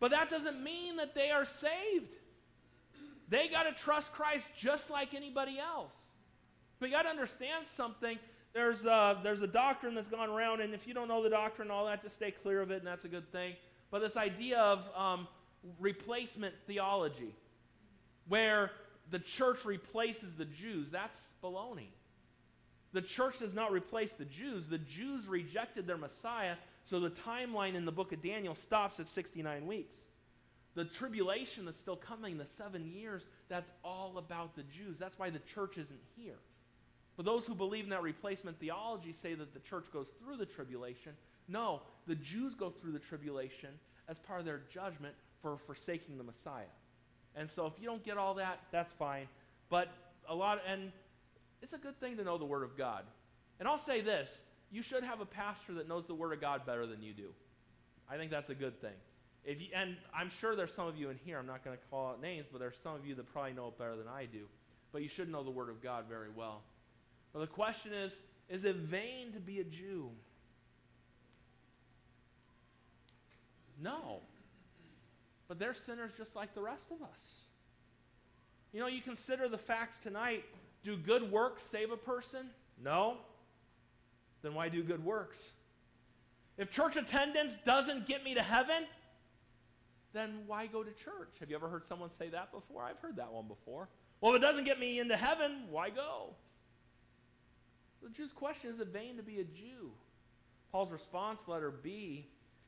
But 0.00 0.12
that 0.12 0.30
doesn't 0.30 0.62
mean 0.62 0.96
that 0.96 1.14
they 1.14 1.30
are 1.30 1.44
saved. 1.44 2.16
They 3.28 3.48
got 3.48 3.64
to 3.64 3.72
trust 3.72 4.12
Christ 4.12 4.48
just 4.56 4.90
like 4.90 5.14
anybody 5.14 5.58
else. 5.58 5.92
But 6.78 6.88
you 6.88 6.94
got 6.94 7.02
to 7.02 7.08
understand 7.08 7.66
something 7.66 8.18
there's 8.54 8.86
a, 8.86 9.18
there's 9.22 9.42
a 9.42 9.46
doctrine 9.46 9.94
that's 9.94 10.08
gone 10.08 10.30
around, 10.30 10.60
and 10.60 10.74
if 10.74 10.86
you 10.86 10.94
don't 10.94 11.08
know 11.08 11.22
the 11.22 11.30
doctrine 11.30 11.70
all 11.70 11.86
that, 11.86 12.02
just 12.02 12.16
stay 12.16 12.30
clear 12.30 12.60
of 12.60 12.70
it, 12.70 12.78
and 12.78 12.86
that's 12.86 13.04
a 13.04 13.08
good 13.08 13.30
thing. 13.30 13.54
But 13.90 14.00
this 14.00 14.16
idea 14.16 14.58
of 14.58 14.84
um, 14.96 15.28
replacement 15.78 16.54
theology, 16.66 17.34
where 18.26 18.70
the 19.10 19.18
church 19.18 19.64
replaces 19.64 20.34
the 20.34 20.44
Jews. 20.44 20.90
That's 20.90 21.30
baloney. 21.42 21.88
The 22.92 23.02
church 23.02 23.38
does 23.38 23.54
not 23.54 23.70
replace 23.70 24.14
the 24.14 24.24
Jews. 24.24 24.66
The 24.66 24.78
Jews 24.78 25.26
rejected 25.28 25.86
their 25.86 25.98
Messiah, 25.98 26.54
so 26.84 27.00
the 27.00 27.10
timeline 27.10 27.74
in 27.74 27.84
the 27.84 27.92
book 27.92 28.12
of 28.12 28.22
Daniel 28.22 28.54
stops 28.54 28.98
at 28.98 29.08
69 29.08 29.66
weeks. 29.66 29.96
The 30.78 30.84
tribulation 30.84 31.64
that's 31.64 31.80
still 31.80 31.96
coming, 31.96 32.38
the 32.38 32.46
seven 32.46 32.86
years, 32.86 33.26
that's 33.48 33.68
all 33.82 34.16
about 34.16 34.54
the 34.54 34.62
Jews. 34.62 34.96
That's 34.96 35.18
why 35.18 35.28
the 35.28 35.40
church 35.40 35.76
isn't 35.76 35.98
here. 36.16 36.38
But 37.16 37.26
those 37.26 37.44
who 37.44 37.56
believe 37.56 37.82
in 37.82 37.90
that 37.90 38.04
replacement 38.04 38.60
theology 38.60 39.12
say 39.12 39.34
that 39.34 39.52
the 39.52 39.58
church 39.58 39.86
goes 39.92 40.06
through 40.22 40.36
the 40.36 40.46
tribulation. 40.46 41.14
No, 41.48 41.82
the 42.06 42.14
Jews 42.14 42.54
go 42.54 42.70
through 42.70 42.92
the 42.92 43.00
tribulation 43.00 43.70
as 44.08 44.20
part 44.20 44.38
of 44.38 44.46
their 44.46 44.60
judgment 44.72 45.16
for 45.42 45.56
forsaking 45.66 46.16
the 46.16 46.22
Messiah. 46.22 46.70
And 47.34 47.50
so 47.50 47.66
if 47.66 47.72
you 47.80 47.86
don't 47.86 48.04
get 48.04 48.16
all 48.16 48.34
that, 48.34 48.60
that's 48.70 48.92
fine. 48.92 49.26
But 49.70 49.88
a 50.28 50.34
lot, 50.36 50.60
and 50.64 50.92
it's 51.60 51.72
a 51.72 51.78
good 51.78 51.98
thing 51.98 52.18
to 52.18 52.22
know 52.22 52.38
the 52.38 52.44
Word 52.44 52.62
of 52.62 52.78
God. 52.78 53.02
And 53.58 53.66
I'll 53.66 53.78
say 53.78 54.00
this 54.00 54.32
you 54.70 54.82
should 54.82 55.02
have 55.02 55.20
a 55.20 55.26
pastor 55.26 55.74
that 55.74 55.88
knows 55.88 56.06
the 56.06 56.14
Word 56.14 56.32
of 56.32 56.40
God 56.40 56.64
better 56.64 56.86
than 56.86 57.02
you 57.02 57.14
do. 57.14 57.30
I 58.08 58.16
think 58.16 58.30
that's 58.30 58.50
a 58.50 58.54
good 58.54 58.80
thing. 58.80 58.94
If 59.44 59.62
you, 59.62 59.68
and 59.74 59.96
I'm 60.14 60.30
sure 60.40 60.56
there's 60.56 60.74
some 60.74 60.86
of 60.86 60.96
you 60.96 61.10
in 61.10 61.18
here, 61.24 61.38
I'm 61.38 61.46
not 61.46 61.64
going 61.64 61.76
to 61.76 61.82
call 61.90 62.10
out 62.10 62.20
names, 62.20 62.46
but 62.50 62.58
there's 62.58 62.76
some 62.82 62.94
of 62.94 63.06
you 63.06 63.14
that 63.14 63.32
probably 63.32 63.52
know 63.52 63.68
it 63.68 63.78
better 63.78 63.96
than 63.96 64.08
I 64.08 64.26
do. 64.26 64.44
But 64.92 65.02
you 65.02 65.08
should 65.08 65.30
know 65.30 65.42
the 65.42 65.50
Word 65.50 65.68
of 65.68 65.82
God 65.82 66.04
very 66.08 66.28
well. 66.34 66.62
But 67.32 67.40
the 67.40 67.46
question 67.46 67.92
is 67.92 68.20
is 68.48 68.64
it 68.64 68.76
vain 68.76 69.32
to 69.32 69.40
be 69.40 69.60
a 69.60 69.64
Jew? 69.64 70.10
No. 73.80 74.20
But 75.46 75.58
they're 75.58 75.74
sinners 75.74 76.12
just 76.16 76.34
like 76.34 76.54
the 76.54 76.60
rest 76.60 76.90
of 76.90 77.02
us. 77.02 77.40
You 78.72 78.80
know, 78.80 78.86
you 78.86 79.00
consider 79.00 79.48
the 79.48 79.58
facts 79.58 79.98
tonight. 79.98 80.44
Do 80.82 80.96
good 80.96 81.30
works 81.30 81.62
save 81.62 81.90
a 81.90 81.96
person? 81.96 82.46
No. 82.82 83.18
Then 84.42 84.54
why 84.54 84.68
do 84.68 84.82
good 84.82 85.04
works? 85.04 85.38
If 86.58 86.70
church 86.70 86.96
attendance 86.96 87.56
doesn't 87.64 88.06
get 88.06 88.24
me 88.24 88.34
to 88.34 88.42
heaven, 88.42 88.84
then 90.12 90.42
why 90.46 90.66
go 90.66 90.82
to 90.82 90.90
church? 90.92 91.36
Have 91.40 91.50
you 91.50 91.56
ever 91.56 91.68
heard 91.68 91.86
someone 91.86 92.10
say 92.10 92.28
that 92.30 92.52
before? 92.52 92.82
I've 92.82 92.98
heard 92.98 93.16
that 93.16 93.32
one 93.32 93.46
before. 93.46 93.88
Well, 94.20 94.32
if 94.32 94.38
it 94.38 94.42
doesn't 94.42 94.64
get 94.64 94.80
me 94.80 94.98
into 94.98 95.16
heaven, 95.16 95.64
why 95.70 95.90
go? 95.90 96.34
So 98.00 98.08
the 98.08 98.14
Jew's 98.14 98.32
question 98.32 98.70
is 98.70 98.80
it 98.80 98.88
vain 98.88 99.16
to 99.16 99.22
be 99.22 99.40
a 99.40 99.44
Jew? 99.44 99.92
Paul's 100.72 100.90
response, 100.90 101.46
letter 101.48 101.70
B, 101.70 102.26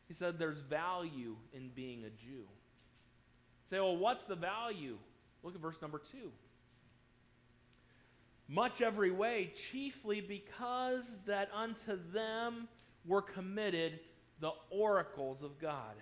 he 0.09 0.15
said 0.15 0.39
there's 0.39 0.61
value 0.61 1.37
in 1.53 1.71
being 1.75 2.05
a 2.05 2.11
Jew. 2.11 2.47
Say, 3.69 3.79
well, 3.79 3.97
what's 3.97 4.25
the 4.25 4.37
value? 4.37 4.97
Look 5.43 5.55
at 5.55 5.61
verse 5.61 5.81
number 5.81 6.01
two. 6.11 6.33
Much 8.49 8.83
every 8.83 9.13
way, 9.13 9.53
chiefly 9.55 10.21
because 10.21 11.15
that 11.27 11.49
unto 11.55 11.97
them 12.13 12.67
were 13.07 13.23
committed 13.23 14.01
the 14.41 14.51
oracles 14.71 15.43
of 15.43 15.61
God. 15.61 15.95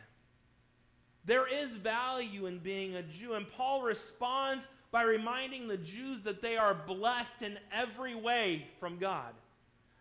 There 1.29 1.47
is 1.47 1.75
value 1.75 2.47
in 2.47 2.59
being 2.59 2.97
a 2.97 3.03
Jew, 3.03 3.35
and 3.35 3.47
Paul 3.47 3.83
responds 3.83 4.67
by 4.91 5.03
reminding 5.03 5.69
the 5.69 5.77
Jews 5.77 6.23
that 6.23 6.41
they 6.41 6.57
are 6.57 6.73
blessed 6.73 7.43
in 7.43 7.59
every 7.71 8.15
way 8.15 8.67
from 8.81 8.97
God. 8.97 9.35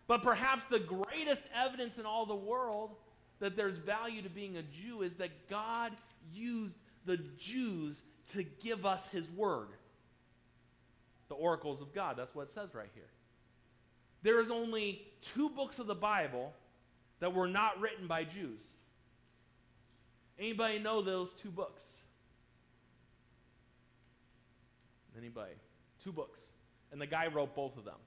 But 0.06 0.22
perhaps 0.22 0.64
the 0.70 0.78
greatest 0.78 1.44
evidence 1.54 1.98
in 1.98 2.06
all 2.06 2.24
the 2.24 2.34
world 2.34 2.92
that 3.40 3.56
there's 3.56 3.76
value 3.76 4.22
to 4.22 4.30
being 4.30 4.56
a 4.56 4.62
Jew 4.62 5.02
is 5.02 5.16
that 5.16 5.50
God 5.50 5.92
used 6.32 6.76
the 7.04 7.18
Jews 7.38 8.04
to 8.32 8.42
give 8.42 8.86
us 8.86 9.06
his 9.08 9.30
word. 9.32 9.68
The 11.28 11.34
oracles 11.34 11.82
of 11.82 11.92
God, 11.92 12.16
that's 12.16 12.34
what 12.34 12.46
it 12.46 12.50
says 12.50 12.74
right 12.74 12.88
here. 12.94 13.10
There 14.22 14.40
is 14.40 14.48
only 14.48 15.02
two 15.34 15.50
books 15.50 15.78
of 15.78 15.88
the 15.88 15.94
Bible 15.94 16.54
that 17.20 17.34
were 17.34 17.48
not 17.48 17.78
written 17.82 18.06
by 18.06 18.24
Jews. 18.24 18.62
Anybody 20.38 20.78
know 20.78 21.02
those 21.02 21.32
two 21.34 21.50
books? 21.50 21.82
Anybody? 25.16 25.54
Two 26.02 26.12
books. 26.12 26.40
And 26.92 27.00
the 27.00 27.06
guy 27.06 27.26
wrote 27.26 27.54
both 27.54 27.76
of 27.76 27.84
them. 27.84 27.98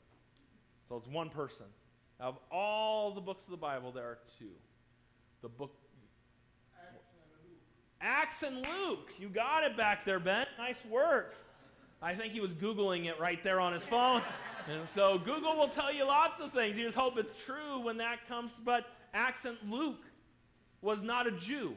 So 0.88 0.96
it's 0.98 1.08
one 1.08 1.30
person. 1.30 1.66
Out 2.20 2.30
Of 2.30 2.40
all 2.52 3.12
the 3.12 3.22
books 3.22 3.44
of 3.44 3.52
the 3.52 3.58
Bible, 3.58 3.92
there 3.92 4.06
are 4.06 4.20
two. 4.40 4.52
The 5.42 5.50
book. 5.50 5.76
Acts 8.00 8.44
and 8.44 8.58
Luke. 8.58 9.12
You 9.20 9.28
got 9.30 9.64
it 9.64 9.78
back 9.78 10.06
there, 10.06 10.20
Ben. 10.20 10.48
Nice 10.58 10.84
work. 10.86 11.36
I 12.02 12.16
think 12.16 12.34
he 12.34 12.40
was 12.40 12.54
Googling 12.54 13.06
it 13.06 13.20
right 13.20 13.44
there 13.44 13.60
on 13.60 13.74
his 13.74 13.86
phone. 13.86 14.24
and 14.72 14.88
so 14.88 15.20
Google 15.20 15.56
will 15.56 15.68
tell 15.68 15.94
you 15.94 16.06
lots 16.06 16.40
of 16.40 16.52
things. 16.52 16.78
You 16.78 16.86
just 16.86 16.98
hope 16.98 17.18
it's 17.18 17.36
true 17.44 17.80
when 17.80 17.98
that 17.98 18.28
comes. 18.28 18.54
But 18.64 18.88
Acts 19.14 19.46
and 19.46 19.58
Luke 19.70 20.04
was 20.82 21.04
not 21.04 21.28
a 21.28 21.32
Jew. 21.32 21.76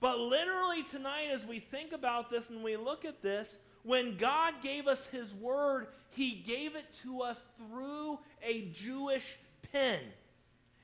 But 0.00 0.18
literally 0.18 0.82
tonight, 0.84 1.28
as 1.32 1.44
we 1.44 1.58
think 1.58 1.92
about 1.92 2.30
this 2.30 2.50
and 2.50 2.62
we 2.62 2.76
look 2.76 3.04
at 3.04 3.20
this, 3.22 3.58
when 3.82 4.16
God 4.16 4.54
gave 4.62 4.86
us 4.86 5.06
His 5.06 5.34
Word, 5.34 5.88
He 6.10 6.32
gave 6.32 6.76
it 6.76 6.86
to 7.02 7.22
us 7.22 7.42
through 7.58 8.18
a 8.42 8.68
Jewish 8.72 9.36
pen. 9.72 10.00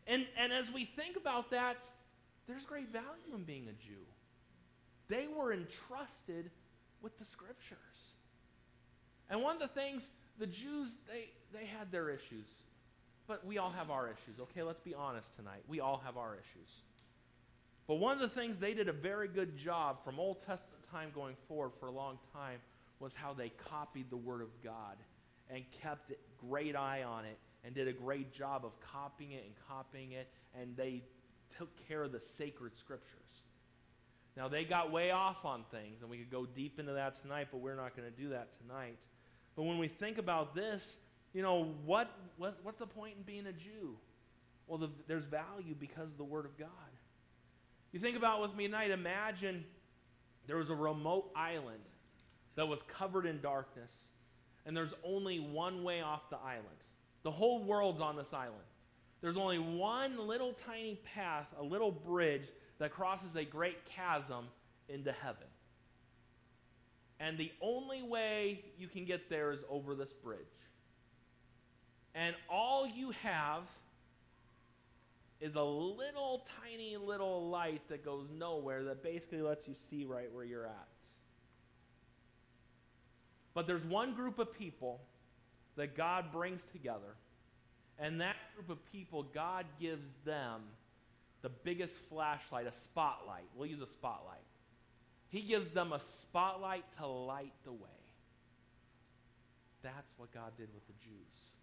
And, 0.06 0.26
and 0.37 0.52
as 0.52 0.71
we 0.73 0.85
think 0.85 1.16
about 1.16 1.50
that, 1.50 1.76
there's 2.47 2.64
great 2.64 2.92
value 2.92 3.35
in 3.35 3.44
being 3.44 3.68
a 3.68 3.85
Jew. 3.85 4.00
They 5.09 5.28
were 5.28 5.52
entrusted 5.52 6.50
with 7.02 7.16
the 7.18 7.25
Scriptures. 7.25 7.78
And 9.30 9.42
one 9.42 9.54
of 9.54 9.62
the 9.62 9.68
things, 9.68 10.09
the 10.38 10.47
Jews, 10.47 10.97
they, 11.09 11.28
they 11.56 11.66
had 11.66 11.90
their 11.92 12.11
issues. 12.11 12.47
But 13.26 13.47
we 13.47 13.59
all 13.59 13.71
have 13.71 13.90
our 13.90 14.06
issues, 14.06 14.40
okay? 14.40 14.62
Let's 14.62 14.80
be 14.80 14.94
honest 14.94 15.35
tonight. 15.37 15.62
We 15.68 15.80
all 15.80 16.02
have 16.04 16.16
our 16.16 16.35
issues. 16.35 16.68
But 17.86 17.96
one 17.96 18.12
of 18.12 18.20
the 18.20 18.28
things 18.28 18.56
they 18.58 18.74
did 18.74 18.88
a 18.88 18.92
very 18.92 19.28
good 19.28 19.56
job 19.56 20.02
from 20.04 20.18
Old 20.18 20.40
Testament 20.40 20.82
time 20.90 21.10
going 21.14 21.36
forward 21.48 21.72
for 21.78 21.86
a 21.86 21.92
long 21.92 22.18
time 22.32 22.60
was 23.00 23.14
how 23.14 23.32
they 23.34 23.50
copied 23.50 24.10
the 24.10 24.16
Word 24.16 24.40
of 24.40 24.48
God 24.62 24.96
and 25.50 25.64
kept 25.82 26.10
a 26.10 26.14
great 26.46 26.76
eye 26.76 27.02
on 27.02 27.24
it 27.24 27.38
and 27.64 27.74
did 27.74 27.88
a 27.88 27.92
great 27.92 28.32
job 28.32 28.64
of 28.64 28.72
copying 28.80 29.32
it 29.32 29.44
and 29.44 29.54
copying 29.68 30.12
it, 30.12 30.28
and 30.58 30.76
they 30.76 31.02
took 31.58 31.68
care 31.88 32.02
of 32.02 32.12
the 32.12 32.20
sacred 32.20 32.76
scriptures. 32.76 33.20
Now, 34.36 34.48
they 34.48 34.64
got 34.64 34.90
way 34.90 35.10
off 35.10 35.44
on 35.44 35.64
things, 35.70 36.02
and 36.02 36.10
we 36.10 36.18
could 36.18 36.30
go 36.30 36.44
deep 36.44 36.80
into 36.80 36.92
that 36.92 37.20
tonight, 37.20 37.48
but 37.50 37.58
we're 37.58 37.76
not 37.76 37.96
going 37.96 38.10
to 38.10 38.22
do 38.22 38.30
that 38.30 38.48
tonight. 38.58 38.98
But 39.56 39.62
when 39.62 39.78
we 39.78 39.88
think 39.88 40.18
about 40.18 40.54
this, 40.54 40.96
you 41.32 41.42
know, 41.42 41.72
what, 41.84 42.10
what's, 42.36 42.56
what's 42.62 42.78
the 42.78 42.86
point 42.86 43.14
in 43.16 43.22
being 43.22 43.46
a 43.46 43.52
Jew? 43.52 43.96
Well, 44.66 44.78
the, 44.78 44.90
there's 45.06 45.24
value 45.24 45.74
because 45.78 46.08
of 46.08 46.16
the 46.16 46.24
Word 46.24 46.46
of 46.46 46.58
God. 46.58 46.68
You 47.94 48.00
think 48.00 48.16
about 48.16 48.42
with 48.42 48.56
me 48.56 48.64
tonight, 48.64 48.90
imagine 48.90 49.64
there 50.48 50.56
was 50.56 50.68
a 50.68 50.74
remote 50.74 51.30
island 51.36 51.78
that 52.56 52.66
was 52.66 52.82
covered 52.82 53.24
in 53.24 53.40
darkness, 53.40 54.06
and 54.66 54.76
there's 54.76 54.92
only 55.04 55.38
one 55.38 55.84
way 55.84 56.00
off 56.00 56.28
the 56.28 56.38
island. 56.44 56.66
The 57.22 57.30
whole 57.30 57.62
world's 57.62 58.00
on 58.00 58.16
this 58.16 58.34
island. 58.34 58.64
There's 59.20 59.36
only 59.36 59.60
one 59.60 60.26
little 60.26 60.54
tiny 60.54 60.98
path, 61.14 61.46
a 61.56 61.62
little 61.62 61.92
bridge 61.92 62.48
that 62.78 62.90
crosses 62.90 63.36
a 63.36 63.44
great 63.44 63.84
chasm 63.86 64.46
into 64.88 65.12
heaven. 65.12 65.46
And 67.20 67.38
the 67.38 67.52
only 67.60 68.02
way 68.02 68.64
you 68.76 68.88
can 68.88 69.04
get 69.04 69.30
there 69.30 69.52
is 69.52 69.60
over 69.70 69.94
this 69.94 70.12
bridge. 70.12 70.40
And 72.16 72.34
all 72.50 72.88
you 72.88 73.12
have 73.22 73.62
is 75.44 75.56
a 75.56 75.62
little 75.62 76.42
tiny 76.62 76.96
little 76.96 77.50
light 77.50 77.82
that 77.88 78.02
goes 78.02 78.28
nowhere 78.34 78.82
that 78.84 79.02
basically 79.02 79.42
lets 79.42 79.68
you 79.68 79.74
see 79.90 80.06
right 80.06 80.32
where 80.32 80.42
you're 80.42 80.64
at. 80.64 80.88
But 83.52 83.66
there's 83.66 83.84
one 83.84 84.14
group 84.14 84.38
of 84.38 84.58
people 84.58 85.02
that 85.76 85.98
God 85.98 86.32
brings 86.32 86.64
together, 86.64 87.14
and 87.98 88.22
that 88.22 88.36
group 88.56 88.70
of 88.70 88.90
people, 88.90 89.22
God 89.22 89.66
gives 89.78 90.06
them 90.24 90.62
the 91.42 91.50
biggest 91.50 91.96
flashlight, 92.08 92.66
a 92.66 92.72
spotlight. 92.72 93.44
We'll 93.54 93.68
use 93.68 93.82
a 93.82 93.86
spotlight. 93.86 94.38
He 95.28 95.42
gives 95.42 95.68
them 95.68 95.92
a 95.92 96.00
spotlight 96.00 96.90
to 96.96 97.06
light 97.06 97.52
the 97.64 97.72
way. 97.72 98.00
That's 99.82 100.14
what 100.16 100.32
God 100.32 100.52
did 100.56 100.68
with 100.72 100.86
the 100.86 100.94
Jews. 101.04 101.53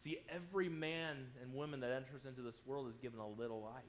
See, 0.00 0.18
every 0.34 0.70
man 0.70 1.16
and 1.42 1.54
woman 1.54 1.80
that 1.80 1.92
enters 1.92 2.24
into 2.26 2.40
this 2.40 2.58
world 2.64 2.88
is 2.88 2.96
given 2.96 3.20
a 3.20 3.28
little 3.28 3.60
light, 3.60 3.84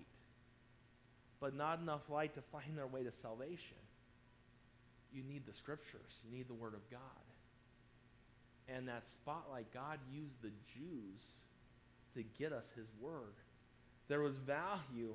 but 1.40 1.56
not 1.56 1.80
enough 1.80 2.10
light 2.10 2.36
to 2.36 2.42
find 2.42 2.78
their 2.78 2.88
way 2.88 3.04
to 3.04 3.14
salvation. 3.14 3.78
You 5.14 5.24
need 5.24 5.46
the 5.48 5.54
scriptures, 5.54 6.20
you 6.26 6.38
need 6.38 6.50
the 6.50 6.54
Word 6.54 6.74
of 6.74 6.82
God. 6.92 7.00
And 8.68 8.90
that 8.90 9.08
spotlight, 9.08 9.74
God 9.74 10.00
used 10.14 10.42
the 10.42 10.52
Jews 10.74 11.22
to 12.14 12.24
get 12.38 12.52
us 12.52 12.70
His 12.76 12.88
Word. 13.00 13.34
There 14.10 14.20
was 14.20 14.36
value 14.36 15.14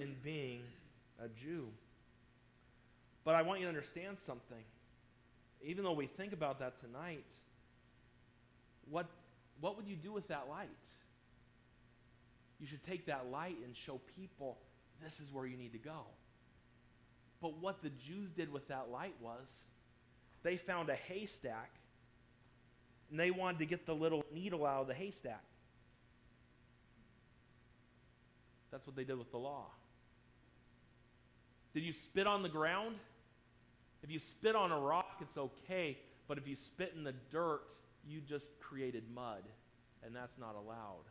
in 0.00 0.16
being 0.24 0.62
a 1.22 1.28
Jew. 1.28 1.68
But 3.24 3.34
I 3.34 3.42
want 3.42 3.60
you 3.60 3.66
to 3.66 3.68
understand 3.68 4.18
something. 4.18 4.64
even 5.62 5.84
though 5.84 5.92
we 5.92 6.06
think 6.06 6.32
about 6.32 6.58
that 6.60 6.80
tonight, 6.80 7.26
what, 8.90 9.06
what 9.62 9.76
would 9.76 9.86
you 9.86 9.94
do 9.94 10.12
with 10.12 10.26
that 10.26 10.48
light? 10.50 10.68
You 12.58 12.66
should 12.66 12.82
take 12.82 13.06
that 13.06 13.26
light 13.30 13.56
and 13.64 13.76
show 13.76 14.00
people 14.16 14.58
this 15.02 15.20
is 15.20 15.32
where 15.32 15.46
you 15.46 15.56
need 15.56 15.72
to 15.72 15.78
go. 15.78 16.00
But 17.40 17.58
what 17.58 17.80
the 17.80 17.90
Jews 17.90 18.32
did 18.32 18.52
with 18.52 18.66
that 18.68 18.90
light 18.90 19.14
was 19.20 19.48
they 20.42 20.56
found 20.56 20.88
a 20.88 20.96
haystack 20.96 21.70
and 23.08 23.20
they 23.20 23.30
wanted 23.30 23.60
to 23.60 23.66
get 23.66 23.86
the 23.86 23.94
little 23.94 24.24
needle 24.34 24.66
out 24.66 24.82
of 24.82 24.88
the 24.88 24.94
haystack. 24.94 25.44
That's 28.72 28.84
what 28.84 28.96
they 28.96 29.04
did 29.04 29.18
with 29.18 29.30
the 29.30 29.38
law. 29.38 29.66
Did 31.72 31.84
you 31.84 31.92
spit 31.92 32.26
on 32.26 32.42
the 32.42 32.48
ground? 32.48 32.96
If 34.02 34.10
you 34.10 34.18
spit 34.18 34.56
on 34.56 34.72
a 34.72 34.78
rock, 34.78 35.18
it's 35.20 35.36
okay. 35.36 35.98
But 36.26 36.38
if 36.38 36.48
you 36.48 36.56
spit 36.56 36.94
in 36.96 37.04
the 37.04 37.14
dirt, 37.30 37.60
you 38.06 38.20
just 38.20 38.58
created 38.60 39.04
mud, 39.14 39.42
and 40.04 40.14
that's 40.14 40.38
not 40.38 40.54
allowed. 40.54 41.04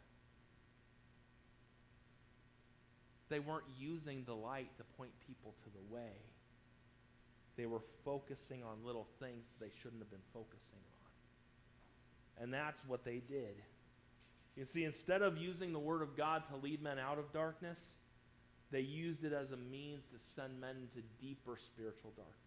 They 3.29 3.39
weren't 3.39 3.65
using 3.79 4.23
the 4.25 4.35
light 4.35 4.75
to 4.77 4.83
point 4.97 5.11
people 5.25 5.55
to 5.63 5.69
the 5.69 5.93
way. 5.93 6.11
They 7.55 7.65
were 7.65 7.81
focusing 8.03 8.63
on 8.63 8.85
little 8.85 9.07
things 9.19 9.45
that 9.47 9.65
they 9.65 9.71
shouldn't 9.81 10.01
have 10.01 10.09
been 10.09 10.19
focusing 10.33 10.79
on. 12.37 12.43
And 12.43 12.53
that's 12.53 12.81
what 12.87 13.05
they 13.05 13.21
did. 13.27 13.61
You 14.55 14.65
see, 14.65 14.83
instead 14.83 15.21
of 15.21 15.37
using 15.37 15.71
the 15.71 15.79
Word 15.79 16.01
of 16.01 16.17
God 16.17 16.43
to 16.49 16.57
lead 16.57 16.81
men 16.81 16.99
out 16.99 17.19
of 17.19 17.31
darkness, 17.31 17.79
they 18.71 18.81
used 18.81 19.23
it 19.23 19.33
as 19.33 19.51
a 19.51 19.57
means 19.57 20.05
to 20.07 20.19
send 20.19 20.59
men 20.59 20.75
into 20.81 21.07
deeper 21.21 21.57
spiritual 21.57 22.11
darkness. 22.15 22.37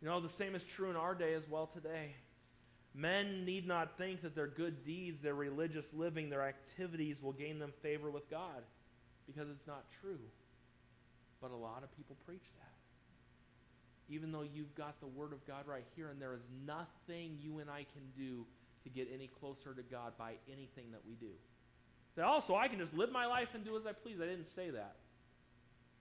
You 0.00 0.08
know, 0.08 0.20
the 0.20 0.28
same 0.28 0.54
is 0.54 0.64
true 0.64 0.90
in 0.90 0.96
our 0.96 1.14
day 1.14 1.34
as 1.34 1.48
well 1.48 1.66
today. 1.66 2.14
Men 2.94 3.44
need 3.44 3.66
not 3.66 3.96
think 3.96 4.22
that 4.22 4.34
their 4.34 4.46
good 4.46 4.84
deeds, 4.84 5.22
their 5.22 5.34
religious 5.34 5.92
living, 5.94 6.28
their 6.28 6.46
activities 6.46 7.22
will 7.22 7.32
gain 7.32 7.58
them 7.58 7.72
favor 7.82 8.10
with 8.10 8.28
God 8.30 8.62
because 9.26 9.48
it's 9.48 9.66
not 9.66 9.84
true. 10.00 10.18
But 11.40 11.50
a 11.50 11.56
lot 11.56 11.82
of 11.82 11.96
people 11.96 12.16
preach 12.26 12.44
that. 12.58 12.68
Even 14.08 14.30
though 14.30 14.42
you've 14.42 14.74
got 14.74 15.00
the 15.00 15.06
Word 15.06 15.32
of 15.32 15.46
God 15.46 15.66
right 15.66 15.86
here, 15.96 16.10
and 16.10 16.20
there 16.20 16.34
is 16.34 16.42
nothing 16.66 17.38
you 17.40 17.60
and 17.60 17.70
I 17.70 17.86
can 17.94 18.02
do 18.16 18.44
to 18.84 18.90
get 18.90 19.08
any 19.12 19.28
closer 19.40 19.72
to 19.74 19.82
God 19.82 20.12
by 20.18 20.34
anything 20.52 20.90
that 20.90 21.00
we 21.06 21.14
do. 21.14 21.32
Say, 22.14 22.22
so 22.46 22.56
I 22.56 22.68
can 22.68 22.78
just 22.78 22.94
live 22.94 23.10
my 23.10 23.26
life 23.26 23.48
and 23.54 23.64
do 23.64 23.76
as 23.76 23.86
I 23.86 23.92
please. 23.92 24.18
I 24.20 24.26
didn't 24.26 24.48
say 24.48 24.70
that. 24.70 24.96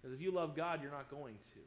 Because 0.01 0.13
if 0.13 0.21
you 0.21 0.31
love 0.31 0.55
God, 0.55 0.81
you're 0.81 0.91
not 0.91 1.09
going 1.09 1.35
to. 1.53 1.59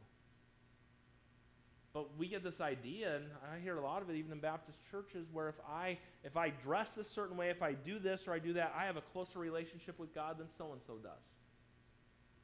But 1.94 2.18
we 2.18 2.26
get 2.26 2.42
this 2.42 2.60
idea, 2.60 3.16
and 3.16 3.24
I 3.54 3.60
hear 3.60 3.78
a 3.78 3.80
lot 3.80 4.02
of 4.02 4.10
it 4.10 4.16
even 4.16 4.32
in 4.32 4.40
Baptist 4.40 4.78
churches, 4.90 5.28
where 5.32 5.48
if 5.48 5.54
I 5.66 5.96
if 6.24 6.36
I 6.36 6.50
dress 6.50 6.92
this 6.92 7.08
certain 7.08 7.36
way, 7.36 7.50
if 7.50 7.62
I 7.62 7.72
do 7.72 8.00
this 8.00 8.26
or 8.26 8.32
I 8.32 8.40
do 8.40 8.52
that, 8.54 8.74
I 8.76 8.84
have 8.84 8.96
a 8.96 9.00
closer 9.00 9.38
relationship 9.38 9.96
with 9.98 10.12
God 10.12 10.36
than 10.38 10.48
so 10.58 10.72
and 10.72 10.82
so 10.84 10.94
does. 10.94 11.22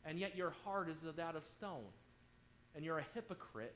And 0.04 0.20
yet 0.20 0.36
your 0.36 0.54
heart 0.64 0.88
is 0.88 0.98
that 1.16 1.34
of 1.34 1.44
stone. 1.46 1.84
And 2.76 2.84
you're 2.84 2.98
a 3.00 3.06
hypocrite, 3.14 3.74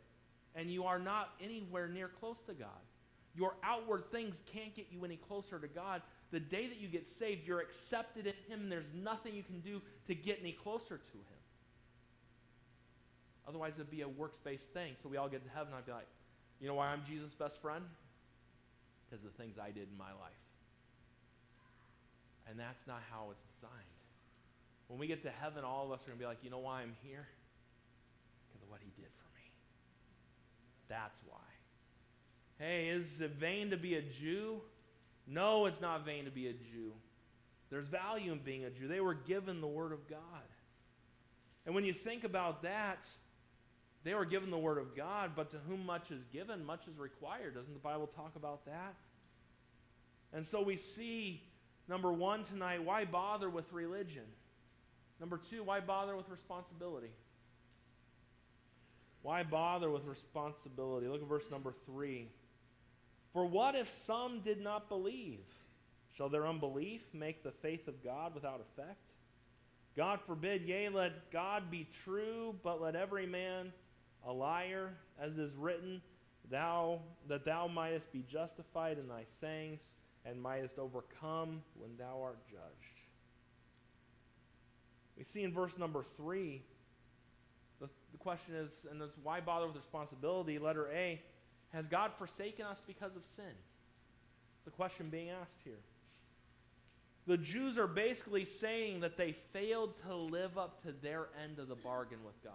and 0.54 0.70
you 0.70 0.84
are 0.84 1.00
not 1.00 1.30
anywhere 1.42 1.88
near 1.88 2.06
close 2.06 2.40
to 2.46 2.54
God. 2.54 2.68
Your 3.34 3.54
outward 3.64 4.12
things 4.12 4.42
can't 4.46 4.72
get 4.76 4.86
you 4.90 5.04
any 5.04 5.16
closer 5.16 5.58
to 5.58 5.66
God. 5.66 6.02
The 6.30 6.38
day 6.38 6.68
that 6.68 6.78
you 6.78 6.86
get 6.86 7.08
saved, 7.08 7.48
you're 7.48 7.60
accepted 7.60 8.26
in 8.28 8.34
Him, 8.46 8.60
and 8.62 8.72
there's 8.72 8.92
nothing 8.94 9.34
you 9.34 9.42
can 9.42 9.58
do 9.58 9.82
to 10.06 10.14
get 10.14 10.38
any 10.40 10.52
closer 10.52 10.98
to 10.98 11.14
Him. 11.14 11.33
Otherwise, 13.46 13.74
it'd 13.74 13.90
be 13.90 14.02
a 14.02 14.08
works 14.08 14.38
based 14.38 14.72
thing. 14.72 14.94
So 15.02 15.08
we 15.08 15.16
all 15.16 15.28
get 15.28 15.44
to 15.44 15.50
heaven, 15.50 15.72
I'd 15.76 15.86
be 15.86 15.92
like, 15.92 16.08
you 16.60 16.68
know 16.68 16.74
why 16.74 16.88
I'm 16.88 17.02
Jesus' 17.06 17.34
best 17.34 17.60
friend? 17.60 17.84
Because 19.04 19.24
of 19.24 19.32
the 19.32 19.42
things 19.42 19.56
I 19.58 19.70
did 19.70 19.88
in 19.90 19.98
my 19.98 20.12
life. 20.12 20.44
And 22.48 22.58
that's 22.58 22.86
not 22.86 23.02
how 23.10 23.28
it's 23.30 23.42
designed. 23.54 23.72
When 24.88 24.98
we 24.98 25.06
get 25.06 25.22
to 25.22 25.30
heaven, 25.30 25.64
all 25.64 25.86
of 25.86 25.92
us 25.92 26.02
are 26.04 26.08
going 26.08 26.18
to 26.18 26.22
be 26.22 26.26
like, 26.26 26.38
you 26.42 26.50
know 26.50 26.58
why 26.58 26.82
I'm 26.82 26.96
here? 27.02 27.26
Because 28.48 28.62
of 28.62 28.70
what 28.70 28.80
he 28.82 28.90
did 28.96 29.10
for 29.16 29.28
me. 29.36 29.50
That's 30.88 31.20
why. 31.26 31.38
Hey, 32.58 32.88
is 32.88 33.20
it 33.20 33.32
vain 33.32 33.70
to 33.70 33.76
be 33.76 33.96
a 33.96 34.02
Jew? 34.02 34.60
No, 35.26 35.66
it's 35.66 35.80
not 35.80 36.04
vain 36.04 36.26
to 36.26 36.30
be 36.30 36.48
a 36.48 36.52
Jew. 36.52 36.92
There's 37.70 37.86
value 37.86 38.32
in 38.32 38.38
being 38.38 38.64
a 38.64 38.70
Jew. 38.70 38.88
They 38.88 39.00
were 39.00 39.14
given 39.14 39.60
the 39.60 39.66
Word 39.66 39.92
of 39.92 40.08
God. 40.08 40.20
And 41.66 41.74
when 41.74 41.84
you 41.84 41.94
think 41.94 42.24
about 42.24 42.62
that, 42.62 43.06
they 44.04 44.14
were 44.14 44.26
given 44.26 44.50
the 44.50 44.58
Word 44.58 44.78
of 44.78 44.94
God, 44.94 45.32
but 45.34 45.50
to 45.50 45.56
whom 45.66 45.86
much 45.86 46.10
is 46.10 46.22
given, 46.32 46.64
much 46.64 46.82
is 46.86 46.98
required. 46.98 47.54
Doesn't 47.54 47.72
the 47.72 47.80
Bible 47.80 48.06
talk 48.06 48.36
about 48.36 48.66
that? 48.66 48.94
And 50.32 50.46
so 50.46 50.62
we 50.62 50.76
see, 50.76 51.42
number 51.88 52.12
one 52.12 52.42
tonight, 52.42 52.84
why 52.84 53.06
bother 53.06 53.48
with 53.48 53.72
religion? 53.72 54.24
Number 55.20 55.40
two, 55.50 55.62
why 55.62 55.80
bother 55.80 56.16
with 56.16 56.28
responsibility? 56.28 57.12
Why 59.22 59.42
bother 59.42 59.88
with 59.88 60.04
responsibility? 60.04 61.08
Look 61.08 61.22
at 61.22 61.28
verse 61.28 61.50
number 61.50 61.72
three. 61.86 62.28
For 63.32 63.46
what 63.46 63.74
if 63.74 63.88
some 63.88 64.40
did 64.40 64.60
not 64.60 64.90
believe? 64.90 65.40
Shall 66.12 66.28
their 66.28 66.46
unbelief 66.46 67.00
make 67.14 67.42
the 67.42 67.50
faith 67.50 67.88
of 67.88 68.04
God 68.04 68.34
without 68.34 68.60
effect? 68.60 69.00
God 69.96 70.20
forbid, 70.26 70.62
yea, 70.62 70.88
let 70.88 71.30
God 71.30 71.70
be 71.70 71.88
true, 72.04 72.54
but 72.62 72.82
let 72.82 72.96
every 72.96 73.26
man 73.26 73.72
a 74.26 74.32
liar, 74.32 74.92
as 75.20 75.32
it 75.32 75.40
is 75.40 75.54
written, 75.54 76.00
thou 76.50 77.00
that 77.28 77.44
thou 77.44 77.66
mightest 77.66 78.12
be 78.12 78.24
justified 78.30 78.98
in 78.98 79.08
thy 79.08 79.24
sayings, 79.40 79.92
and 80.24 80.40
mightest 80.40 80.78
overcome 80.78 81.62
when 81.78 81.96
thou 81.98 82.20
art 82.22 82.38
judged. 82.48 82.94
We 85.16 85.24
see 85.24 85.42
in 85.42 85.52
verse 85.52 85.78
number 85.78 86.04
three, 86.16 86.62
the, 87.80 87.88
the 88.12 88.18
question 88.18 88.54
is, 88.54 88.86
and 88.90 89.00
this, 89.00 89.10
why 89.22 89.40
bother 89.40 89.66
with 89.66 89.76
responsibility? 89.76 90.58
Letter 90.58 90.90
A, 90.92 91.20
has 91.72 91.88
God 91.88 92.12
forsaken 92.18 92.64
us 92.64 92.80
because 92.86 93.14
of 93.16 93.26
sin? 93.26 93.44
It's 94.56 94.64
the 94.64 94.70
question 94.70 95.08
being 95.10 95.30
asked 95.30 95.60
here. 95.64 95.80
The 97.26 97.36
Jews 97.36 97.78
are 97.78 97.86
basically 97.86 98.44
saying 98.44 99.00
that 99.00 99.16
they 99.16 99.32
failed 99.52 99.96
to 100.06 100.14
live 100.14 100.58
up 100.58 100.82
to 100.82 100.92
their 100.92 101.26
end 101.42 101.58
of 101.58 101.68
the 101.68 101.74
bargain 101.74 102.18
with 102.24 102.42
God. 102.42 102.52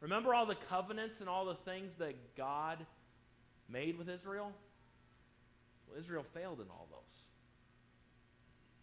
Remember 0.00 0.34
all 0.34 0.46
the 0.46 0.56
covenants 0.68 1.20
and 1.20 1.28
all 1.28 1.44
the 1.44 1.54
things 1.54 1.94
that 1.96 2.36
God 2.36 2.78
made 3.68 3.98
with 3.98 4.08
Israel? 4.08 4.52
Well, 5.86 5.98
Israel 5.98 6.24
failed 6.34 6.60
in 6.60 6.66
all 6.70 6.88
those. 6.90 7.00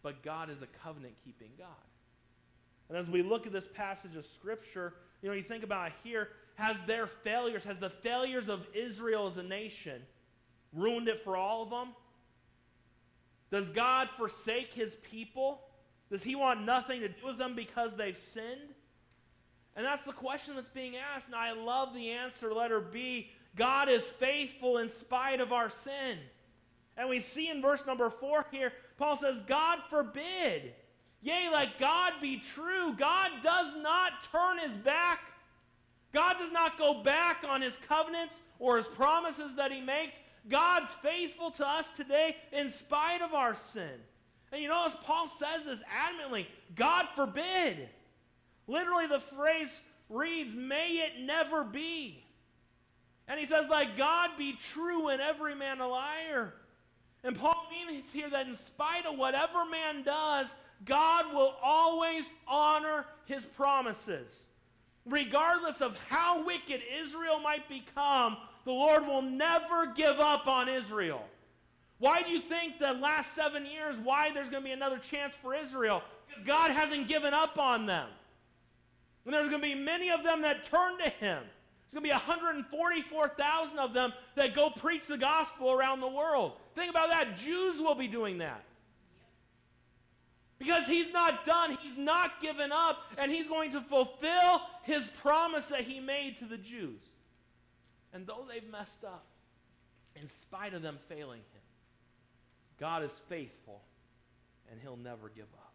But 0.02 0.22
God 0.22 0.48
is 0.48 0.62
a 0.62 0.68
covenant 0.84 1.14
keeping 1.24 1.50
God. 1.58 1.68
And 2.88 2.96
as 2.96 3.08
we 3.08 3.22
look 3.22 3.46
at 3.46 3.52
this 3.52 3.66
passage 3.66 4.16
of 4.16 4.24
Scripture, 4.24 4.94
you 5.22 5.28
know, 5.28 5.34
you 5.34 5.42
think 5.42 5.64
about 5.64 5.92
here, 6.04 6.28
has 6.54 6.80
their 6.82 7.06
failures, 7.06 7.64
has 7.64 7.78
the 7.78 7.90
failures 7.90 8.48
of 8.48 8.66
Israel 8.72 9.26
as 9.26 9.36
a 9.36 9.42
nation 9.42 10.02
ruined 10.72 11.08
it 11.08 11.22
for 11.24 11.36
all 11.36 11.62
of 11.62 11.70
them? 11.70 11.88
Does 13.50 13.70
God 13.70 14.08
forsake 14.16 14.72
his 14.72 14.96
people? 15.10 15.62
Does 16.10 16.22
he 16.22 16.34
want 16.34 16.64
nothing 16.64 17.00
to 17.00 17.08
do 17.08 17.26
with 17.26 17.38
them 17.38 17.54
because 17.54 17.94
they've 17.94 18.18
sinned? 18.18 18.74
And 19.78 19.86
that's 19.86 20.04
the 20.04 20.12
question 20.12 20.56
that's 20.56 20.68
being 20.68 20.96
asked. 20.96 21.28
And 21.28 21.34
I 21.34 21.52
love 21.52 21.94
the 21.94 22.10
answer, 22.10 22.52
letter 22.52 22.80
B. 22.80 23.30
God 23.56 23.88
is 23.88 24.04
faithful 24.04 24.76
in 24.76 24.90
spite 24.90 25.40
of 25.40 25.54
our 25.54 25.70
sin. 25.70 26.18
And 26.98 27.08
we 27.08 27.20
see 27.20 27.48
in 27.48 27.62
verse 27.62 27.86
number 27.86 28.10
four 28.10 28.44
here, 28.50 28.74
Paul 28.98 29.16
says, 29.16 29.40
God 29.46 29.78
forbid. 29.88 30.74
Yea, 31.22 31.48
let 31.50 31.78
God 31.78 32.12
be 32.20 32.42
true. 32.54 32.92
God 32.92 33.30
does 33.42 33.74
not 33.76 34.12
turn 34.30 34.58
his 34.58 34.76
back 34.76 35.20
God 36.12 36.36
does 36.38 36.52
not 36.52 36.78
go 36.78 37.02
back 37.02 37.44
on 37.48 37.60
his 37.60 37.78
covenants 37.88 38.40
or 38.58 38.76
his 38.76 38.86
promises 38.86 39.54
that 39.56 39.70
he 39.70 39.80
makes. 39.80 40.18
God's 40.48 40.90
faithful 41.02 41.50
to 41.52 41.68
us 41.68 41.90
today 41.90 42.36
in 42.52 42.68
spite 42.68 43.20
of 43.20 43.34
our 43.34 43.54
sin. 43.54 43.90
And 44.50 44.62
you 44.62 44.68
notice 44.68 44.96
Paul 45.04 45.26
says 45.26 45.64
this 45.64 45.82
adamantly 45.82 46.46
God 46.74 47.06
forbid. 47.14 47.88
Literally, 48.68 49.08
the 49.08 49.18
phrase 49.18 49.80
reads, 50.08 50.54
May 50.54 50.98
it 50.98 51.20
never 51.20 51.64
be. 51.64 52.22
And 53.26 53.40
he 53.40 53.46
says, 53.46 53.66
Let 53.68 53.96
God 53.96 54.30
be 54.38 54.56
true 54.72 55.08
and 55.08 55.20
every 55.20 55.56
man 55.56 55.80
a 55.80 55.88
liar. 55.88 56.54
And 57.24 57.36
Paul 57.36 57.66
means 57.70 58.12
here 58.12 58.30
that 58.30 58.46
in 58.46 58.54
spite 58.54 59.04
of 59.04 59.18
whatever 59.18 59.64
man 59.66 60.04
does, 60.04 60.54
God 60.84 61.34
will 61.34 61.56
always 61.60 62.30
honor 62.46 63.04
his 63.26 63.44
promises 63.44 64.44
regardless 65.08 65.80
of 65.80 65.96
how 66.08 66.44
wicked 66.44 66.80
Israel 67.00 67.40
might 67.40 67.68
become, 67.68 68.36
the 68.64 68.72
Lord 68.72 69.06
will 69.06 69.22
never 69.22 69.86
give 69.86 70.20
up 70.20 70.46
on 70.46 70.68
Israel. 70.68 71.24
Why 71.98 72.22
do 72.22 72.30
you 72.30 72.40
think 72.40 72.78
the 72.78 72.92
last 72.92 73.34
seven 73.34 73.66
years, 73.66 73.96
why 73.98 74.30
there's 74.30 74.50
going 74.50 74.62
to 74.62 74.68
be 74.68 74.72
another 74.72 74.98
chance 74.98 75.34
for 75.34 75.54
Israel? 75.54 76.02
Because 76.28 76.44
God 76.44 76.70
hasn't 76.70 77.08
given 77.08 77.34
up 77.34 77.58
on 77.58 77.86
them. 77.86 78.08
And 79.28 79.34
there's 79.34 79.50
going 79.50 79.60
to 79.60 79.68
be 79.68 79.74
many 79.74 80.08
of 80.08 80.24
them 80.24 80.40
that 80.40 80.64
turn 80.64 80.96
to 80.96 81.10
Him. 81.10 81.42
There's 81.42 81.92
going 81.92 82.02
to 82.02 82.08
be 82.08 82.08
144,000 82.08 83.78
of 83.78 83.92
them 83.92 84.14
that 84.36 84.54
go 84.54 84.70
preach 84.70 85.06
the 85.06 85.18
gospel 85.18 85.70
around 85.70 86.00
the 86.00 86.08
world. 86.08 86.52
Think 86.74 86.88
about 86.88 87.10
that. 87.10 87.36
Jews 87.36 87.78
will 87.78 87.94
be 87.94 88.08
doing 88.08 88.38
that. 88.38 88.64
Because 90.58 90.86
he's 90.86 91.12
not 91.12 91.44
done, 91.44 91.76
he's 91.82 91.98
not 91.98 92.40
given 92.40 92.72
up, 92.72 93.02
and 93.18 93.30
he's 93.30 93.46
going 93.46 93.72
to 93.72 93.82
fulfill 93.82 94.62
his 94.84 95.06
promise 95.20 95.68
that 95.68 95.82
he 95.82 96.00
made 96.00 96.36
to 96.36 96.46
the 96.46 96.56
Jews. 96.56 97.02
And 98.14 98.26
though 98.26 98.46
they've 98.48 98.70
messed 98.72 99.04
up, 99.04 99.26
in 100.16 100.26
spite 100.26 100.72
of 100.72 100.80
them 100.80 100.98
failing 101.06 101.40
him, 101.40 101.62
God 102.80 103.04
is 103.04 103.12
faithful 103.28 103.82
and 104.70 104.80
he'll 104.80 104.96
never 104.96 105.28
give 105.28 105.52
up. 105.58 105.74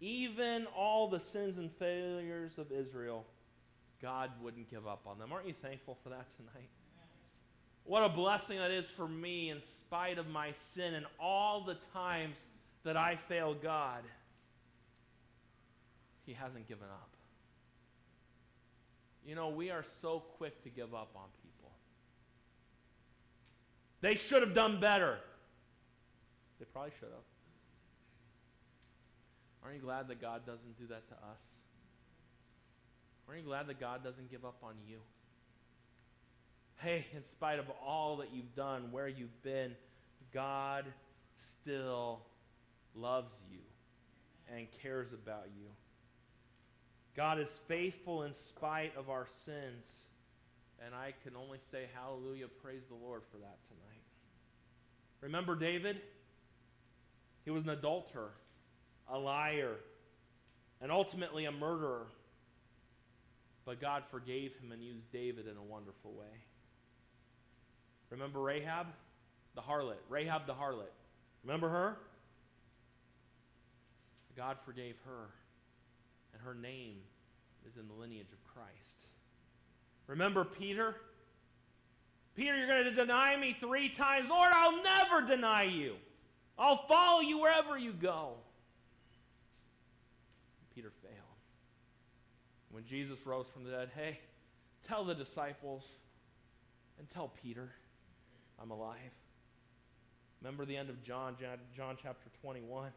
Even 0.00 0.66
all 0.76 1.08
the 1.08 1.18
sins 1.18 1.58
and 1.58 1.70
failures 1.72 2.58
of 2.58 2.70
Israel, 2.70 3.24
God 4.00 4.30
wouldn't 4.40 4.70
give 4.70 4.86
up 4.86 5.02
on 5.06 5.18
them. 5.18 5.32
Aren't 5.32 5.48
you 5.48 5.54
thankful 5.60 5.98
for 6.02 6.10
that 6.10 6.26
tonight? 6.36 6.68
What 7.84 8.04
a 8.04 8.08
blessing 8.08 8.58
that 8.58 8.70
is 8.70 8.86
for 8.86 9.08
me 9.08 9.50
in 9.50 9.60
spite 9.60 10.18
of 10.18 10.28
my 10.28 10.52
sin 10.52 10.94
and 10.94 11.06
all 11.18 11.62
the 11.62 11.76
times 11.94 12.44
that 12.84 12.96
I 12.96 13.16
fail 13.16 13.54
God. 13.54 14.02
He 16.26 16.34
hasn't 16.34 16.68
given 16.68 16.84
up. 16.84 17.08
You 19.26 19.34
know, 19.34 19.48
we 19.48 19.70
are 19.70 19.84
so 20.02 20.22
quick 20.36 20.62
to 20.64 20.68
give 20.68 20.94
up 20.94 21.10
on 21.16 21.24
people. 21.42 21.70
They 24.00 24.14
should 24.14 24.42
have 24.42 24.54
done 24.54 24.80
better. 24.80 25.18
They 26.58 26.66
probably 26.66 26.92
should 27.00 27.08
have. 27.08 27.24
Aren't 29.62 29.76
you 29.76 29.82
glad 29.82 30.08
that 30.08 30.20
God 30.20 30.46
doesn't 30.46 30.78
do 30.78 30.86
that 30.88 31.08
to 31.08 31.14
us? 31.14 31.42
Aren't 33.28 33.40
you 33.40 33.46
glad 33.46 33.66
that 33.66 33.78
God 33.78 34.02
doesn't 34.02 34.30
give 34.30 34.44
up 34.44 34.58
on 34.62 34.74
you? 34.86 34.98
Hey, 36.76 37.06
in 37.14 37.24
spite 37.24 37.58
of 37.58 37.66
all 37.84 38.18
that 38.18 38.28
you've 38.32 38.54
done, 38.54 38.92
where 38.92 39.08
you've 39.08 39.42
been, 39.42 39.74
God 40.32 40.84
still 41.36 42.20
loves 42.94 43.34
you 43.50 43.58
and 44.54 44.66
cares 44.82 45.12
about 45.12 45.46
you. 45.58 45.66
God 47.16 47.40
is 47.40 47.48
faithful 47.66 48.22
in 48.22 48.32
spite 48.32 48.96
of 48.96 49.10
our 49.10 49.26
sins. 49.44 50.02
And 50.84 50.94
I 50.94 51.12
can 51.24 51.34
only 51.36 51.58
say 51.72 51.86
hallelujah, 51.92 52.46
praise 52.62 52.82
the 52.88 52.94
Lord 52.94 53.22
for 53.30 53.38
that 53.38 53.58
tonight. 53.68 54.02
Remember 55.20 55.56
David? 55.56 56.00
He 57.44 57.50
was 57.50 57.64
an 57.64 57.70
adulterer, 57.70 58.30
a 59.10 59.18
liar, 59.18 59.76
and 60.80 60.92
ultimately 60.92 61.46
a 61.46 61.52
murderer. 61.52 62.06
But 63.64 63.80
God 63.80 64.04
forgave 64.10 64.52
him 64.62 64.72
and 64.72 64.82
used 64.82 65.10
David 65.12 65.46
in 65.46 65.56
a 65.56 65.62
wonderful 65.62 66.12
way. 66.12 66.42
Remember 68.10 68.40
Rahab, 68.40 68.86
the 69.54 69.60
harlot? 69.60 69.98
Rahab 70.08 70.46
the 70.46 70.54
harlot. 70.54 70.92
Remember 71.44 71.68
her? 71.68 71.96
God 74.36 74.56
forgave 74.64 74.94
her, 75.04 75.30
and 76.32 76.40
her 76.42 76.54
name 76.54 76.98
is 77.68 77.76
in 77.76 77.88
the 77.88 77.94
lineage 77.94 78.32
of 78.32 78.54
Christ. 78.54 79.04
Remember 80.06 80.44
Peter? 80.44 80.94
Peter, 82.36 82.56
you're 82.56 82.68
going 82.68 82.84
to 82.84 82.92
deny 82.92 83.36
me 83.36 83.56
three 83.60 83.88
times. 83.88 84.28
Lord, 84.28 84.50
I'll 84.54 84.80
never 84.82 85.26
deny 85.26 85.64
you. 85.64 85.96
I'll 86.56 86.86
follow 86.86 87.20
you 87.20 87.40
wherever 87.40 87.76
you 87.76 87.92
go. 87.92 88.34
Peter 90.74 90.92
failed. 91.02 91.14
When 92.78 92.86
Jesus 92.86 93.26
rose 93.26 93.48
from 93.52 93.64
the 93.64 93.72
dead, 93.72 93.90
hey, 93.96 94.20
tell 94.86 95.04
the 95.04 95.12
disciples 95.12 95.84
and 97.00 97.10
tell 97.10 97.32
Peter 97.42 97.70
I'm 98.62 98.70
alive. 98.70 98.94
Remember 100.40 100.64
the 100.64 100.76
end 100.76 100.88
of 100.88 101.02
John, 101.02 101.34
John 101.76 101.96
chapter 102.00 102.30
21? 102.40 102.92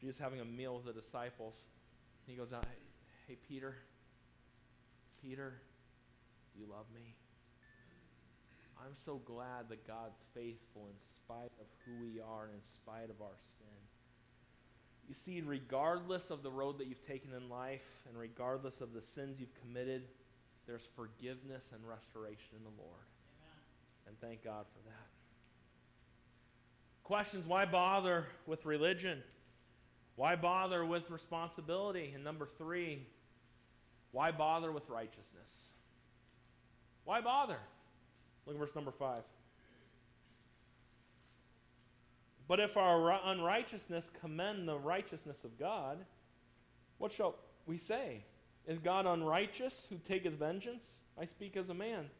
Jesus 0.00 0.18
having 0.18 0.40
a 0.40 0.44
meal 0.44 0.74
with 0.74 0.92
the 0.92 1.00
disciples. 1.00 1.54
He 2.26 2.34
goes 2.34 2.52
out, 2.52 2.66
hey, 3.28 3.36
Peter, 3.48 3.76
Peter, 5.22 5.54
do 6.52 6.60
you 6.60 6.66
love 6.68 6.86
me? 6.92 7.14
I'm 8.80 8.96
so 9.04 9.20
glad 9.24 9.68
that 9.68 9.86
God's 9.86 10.18
faithful 10.34 10.88
in 10.90 10.98
spite 10.98 11.52
of 11.60 11.66
who 11.86 11.92
we 12.04 12.20
are 12.20 12.46
and 12.46 12.54
in 12.54 12.60
spite 12.64 13.08
of 13.08 13.22
our 13.22 13.36
sin. 13.56 13.81
You 15.08 15.14
see, 15.14 15.42
regardless 15.44 16.30
of 16.30 16.42
the 16.42 16.50
road 16.50 16.78
that 16.78 16.86
you've 16.86 17.06
taken 17.06 17.32
in 17.34 17.48
life 17.48 17.82
and 18.08 18.16
regardless 18.16 18.80
of 18.80 18.92
the 18.92 19.02
sins 19.02 19.38
you've 19.38 19.54
committed, 19.60 20.02
there's 20.66 20.88
forgiveness 20.96 21.72
and 21.74 21.86
restoration 21.86 22.56
in 22.56 22.64
the 22.64 22.82
Lord. 22.82 23.04
Amen. 23.40 24.08
And 24.08 24.20
thank 24.20 24.44
God 24.44 24.64
for 24.72 24.88
that. 24.88 25.06
Questions 27.02 27.46
why 27.46 27.64
bother 27.64 28.26
with 28.46 28.64
religion? 28.64 29.22
Why 30.16 30.36
bother 30.36 30.84
with 30.84 31.10
responsibility? 31.10 32.12
And 32.14 32.22
number 32.22 32.46
three, 32.58 33.06
why 34.12 34.30
bother 34.30 34.70
with 34.70 34.88
righteousness? 34.88 35.70
Why 37.04 37.20
bother? 37.20 37.58
Look 38.46 38.56
at 38.56 38.60
verse 38.60 38.74
number 38.74 38.92
five. 38.92 39.22
But 42.48 42.60
if 42.60 42.76
our 42.76 43.18
unrighteousness 43.24 44.10
commend 44.20 44.68
the 44.68 44.78
righteousness 44.78 45.44
of 45.44 45.58
God, 45.58 45.98
what 46.98 47.12
shall 47.12 47.36
we 47.66 47.78
say? 47.78 48.24
Is 48.66 48.78
God 48.78 49.06
unrighteous 49.06 49.86
who 49.88 49.98
taketh 49.98 50.34
vengeance? 50.34 50.86
I 51.20 51.24
speak 51.24 51.56
as 51.56 51.68
a 51.68 51.74
man. 51.74 52.10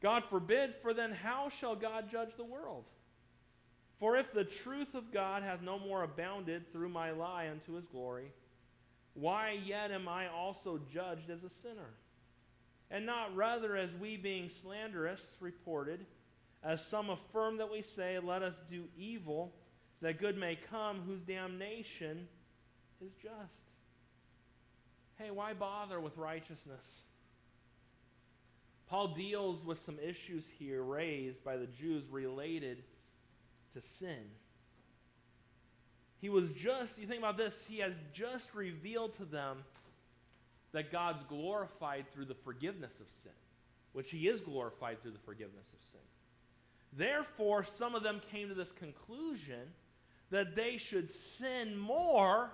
God 0.00 0.24
forbid, 0.24 0.74
for 0.80 0.94
then 0.94 1.12
how 1.12 1.48
shall 1.48 1.76
God 1.76 2.10
judge 2.10 2.30
the 2.36 2.44
world? 2.44 2.84
For 3.98 4.16
if 4.16 4.32
the 4.32 4.44
truth 4.44 4.94
of 4.94 5.12
God 5.12 5.42
hath 5.42 5.60
no 5.60 5.78
more 5.78 6.02
abounded 6.02 6.72
through 6.72 6.88
my 6.88 7.10
lie 7.10 7.48
unto 7.50 7.74
his 7.74 7.84
glory, 7.84 8.32
why 9.12 9.58
yet 9.62 9.90
am 9.90 10.08
I 10.08 10.28
also 10.28 10.80
judged 10.90 11.28
as 11.28 11.44
a 11.44 11.50
sinner? 11.50 11.90
And 12.90 13.04
not 13.04 13.36
rather 13.36 13.76
as 13.76 13.94
we 13.94 14.16
being 14.16 14.48
slanderous 14.48 15.36
reported, 15.38 16.06
as 16.62 16.84
some 16.84 17.10
affirm 17.10 17.58
that 17.58 17.70
we 17.70 17.82
say, 17.82 18.18
Let 18.18 18.42
us 18.42 18.54
do 18.70 18.84
evil, 18.96 19.52
that 20.02 20.18
good 20.18 20.36
may 20.36 20.58
come, 20.70 21.02
whose 21.06 21.22
damnation 21.22 22.28
is 23.00 23.12
just. 23.14 23.62
Hey, 25.16 25.30
why 25.30 25.52
bother 25.52 26.00
with 26.00 26.16
righteousness? 26.16 27.02
Paul 28.88 29.08
deals 29.08 29.64
with 29.64 29.80
some 29.80 29.98
issues 30.02 30.46
here 30.58 30.82
raised 30.82 31.44
by 31.44 31.56
the 31.56 31.66
Jews 31.66 32.08
related 32.10 32.82
to 33.74 33.80
sin. 33.80 34.30
He 36.20 36.28
was 36.28 36.50
just, 36.50 36.98
you 36.98 37.06
think 37.06 37.20
about 37.20 37.36
this, 37.36 37.64
he 37.66 37.78
has 37.78 37.94
just 38.12 38.54
revealed 38.54 39.14
to 39.14 39.24
them 39.24 39.58
that 40.72 40.92
God's 40.92 41.22
glorified 41.24 42.06
through 42.12 42.26
the 42.26 42.34
forgiveness 42.34 43.00
of 43.00 43.06
sin, 43.22 43.32
which 43.92 44.10
he 44.10 44.28
is 44.28 44.40
glorified 44.40 45.00
through 45.00 45.12
the 45.12 45.18
forgiveness 45.18 45.68
of 45.72 45.88
sin. 45.88 46.00
Therefore, 46.92 47.64
some 47.64 47.94
of 47.94 48.02
them 48.02 48.20
came 48.30 48.48
to 48.48 48.54
this 48.54 48.72
conclusion 48.72 49.72
that 50.30 50.56
they 50.56 50.76
should 50.76 51.10
sin 51.10 51.76
more 51.76 52.50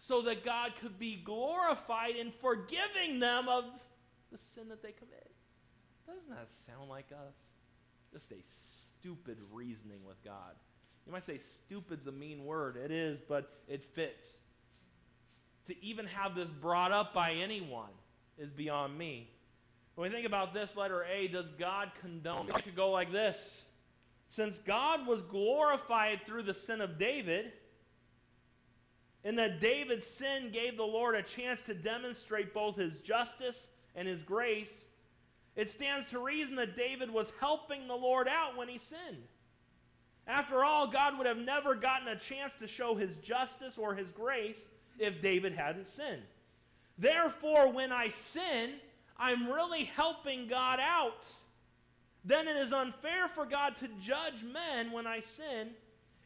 so 0.00 0.22
that 0.22 0.44
God 0.44 0.72
could 0.80 0.98
be 0.98 1.16
glorified 1.16 2.16
in 2.16 2.32
forgiving 2.40 3.20
them 3.20 3.48
of 3.48 3.64
the 4.30 4.38
sin 4.38 4.68
that 4.68 4.82
they 4.82 4.92
commit. 4.92 5.30
Doesn't 6.06 6.28
that 6.30 6.50
sound 6.50 6.88
like 6.88 7.06
us? 7.12 7.34
Just 8.12 8.32
a 8.32 8.42
stupid 8.44 9.38
reasoning 9.52 10.04
with 10.06 10.22
God. 10.24 10.54
You 11.06 11.12
might 11.12 11.24
say 11.24 11.38
stupid's 11.38 12.06
a 12.06 12.12
mean 12.12 12.44
word. 12.44 12.76
It 12.76 12.90
is, 12.90 13.20
but 13.20 13.50
it 13.68 13.84
fits. 13.84 14.36
To 15.66 15.84
even 15.84 16.06
have 16.06 16.34
this 16.34 16.48
brought 16.48 16.92
up 16.92 17.14
by 17.14 17.32
anyone 17.32 17.90
is 18.38 18.50
beyond 18.50 18.96
me. 18.98 19.30
When 19.94 20.10
we 20.10 20.14
think 20.14 20.26
about 20.26 20.54
this 20.54 20.76
letter 20.76 21.04
A, 21.04 21.28
does 21.28 21.50
God 21.52 21.90
condone? 22.00 22.48
It 22.48 22.64
could 22.64 22.76
go 22.76 22.90
like 22.90 23.12
this. 23.12 23.64
Since 24.32 24.60
God 24.60 25.06
was 25.06 25.20
glorified 25.20 26.24
through 26.24 26.44
the 26.44 26.54
sin 26.54 26.80
of 26.80 26.98
David, 26.98 27.52
and 29.24 29.36
that 29.36 29.60
David's 29.60 30.06
sin 30.06 30.50
gave 30.50 30.78
the 30.78 30.84
Lord 30.84 31.14
a 31.14 31.22
chance 31.22 31.60
to 31.62 31.74
demonstrate 31.74 32.54
both 32.54 32.76
his 32.76 32.98
justice 33.00 33.68
and 33.94 34.08
his 34.08 34.22
grace, 34.22 34.84
it 35.54 35.68
stands 35.68 36.08
to 36.08 36.18
reason 36.18 36.56
that 36.56 36.74
David 36.74 37.10
was 37.10 37.30
helping 37.40 37.86
the 37.86 37.94
Lord 37.94 38.26
out 38.26 38.56
when 38.56 38.68
he 38.68 38.78
sinned. 38.78 39.22
After 40.26 40.64
all, 40.64 40.86
God 40.86 41.18
would 41.18 41.26
have 41.26 41.36
never 41.36 41.74
gotten 41.74 42.08
a 42.08 42.18
chance 42.18 42.54
to 42.60 42.66
show 42.66 42.94
his 42.94 43.18
justice 43.18 43.76
or 43.76 43.94
his 43.94 44.12
grace 44.12 44.66
if 44.98 45.20
David 45.20 45.52
hadn't 45.52 45.88
sinned. 45.88 46.22
Therefore, 46.96 47.70
when 47.70 47.92
I 47.92 48.08
sin, 48.08 48.70
I'm 49.18 49.52
really 49.52 49.84
helping 49.84 50.48
God 50.48 50.80
out. 50.80 51.22
Then 52.24 52.46
it 52.46 52.56
is 52.56 52.72
unfair 52.72 53.28
for 53.28 53.44
God 53.44 53.76
to 53.76 53.88
judge 54.00 54.44
men 54.44 54.92
when 54.92 55.06
I 55.06 55.20
sin 55.20 55.70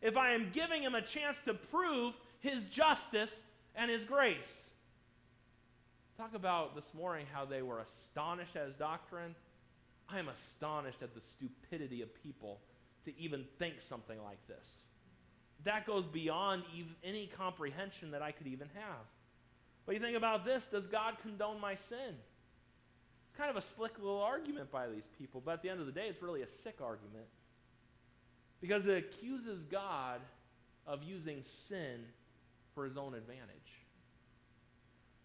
if 0.02 0.16
I 0.16 0.32
am 0.32 0.50
giving 0.52 0.82
him 0.82 0.94
a 0.94 1.00
chance 1.00 1.38
to 1.46 1.54
prove 1.54 2.14
his 2.40 2.64
justice 2.66 3.42
and 3.74 3.90
his 3.90 4.04
grace. 4.04 4.64
Talk 6.18 6.34
about 6.34 6.74
this 6.74 6.92
morning 6.94 7.26
how 7.32 7.44
they 7.44 7.62
were 7.62 7.80
astonished 7.80 8.56
at 8.56 8.66
his 8.66 8.74
doctrine. 8.74 9.34
I 10.08 10.18
am 10.18 10.28
astonished 10.28 11.02
at 11.02 11.14
the 11.14 11.20
stupidity 11.20 12.02
of 12.02 12.14
people 12.22 12.60
to 13.04 13.18
even 13.18 13.44
think 13.58 13.80
something 13.80 14.22
like 14.22 14.38
this. 14.46 14.78
That 15.64 15.86
goes 15.86 16.04
beyond 16.04 16.62
any 17.02 17.30
comprehension 17.36 18.10
that 18.12 18.22
I 18.22 18.32
could 18.32 18.46
even 18.46 18.68
have. 18.74 19.04
But 19.84 19.94
you 19.94 20.00
think 20.00 20.16
about 20.16 20.44
this 20.44 20.66
does 20.66 20.86
God 20.86 21.16
condone 21.22 21.60
my 21.60 21.74
sin? 21.74 22.14
Kind 23.36 23.50
of 23.50 23.56
a 23.56 23.60
slick 23.60 23.98
little 23.98 24.22
argument 24.22 24.70
by 24.70 24.88
these 24.88 25.08
people, 25.18 25.42
but 25.44 25.52
at 25.52 25.62
the 25.62 25.68
end 25.68 25.80
of 25.80 25.86
the 25.86 25.92
day, 25.92 26.06
it's 26.08 26.22
really 26.22 26.42
a 26.42 26.46
sick 26.46 26.78
argument. 26.82 27.26
Because 28.60 28.88
it 28.88 28.96
accuses 28.96 29.64
God 29.64 30.20
of 30.86 31.02
using 31.02 31.42
sin 31.42 32.00
for 32.74 32.84
his 32.84 32.96
own 32.96 33.14
advantage. 33.14 33.50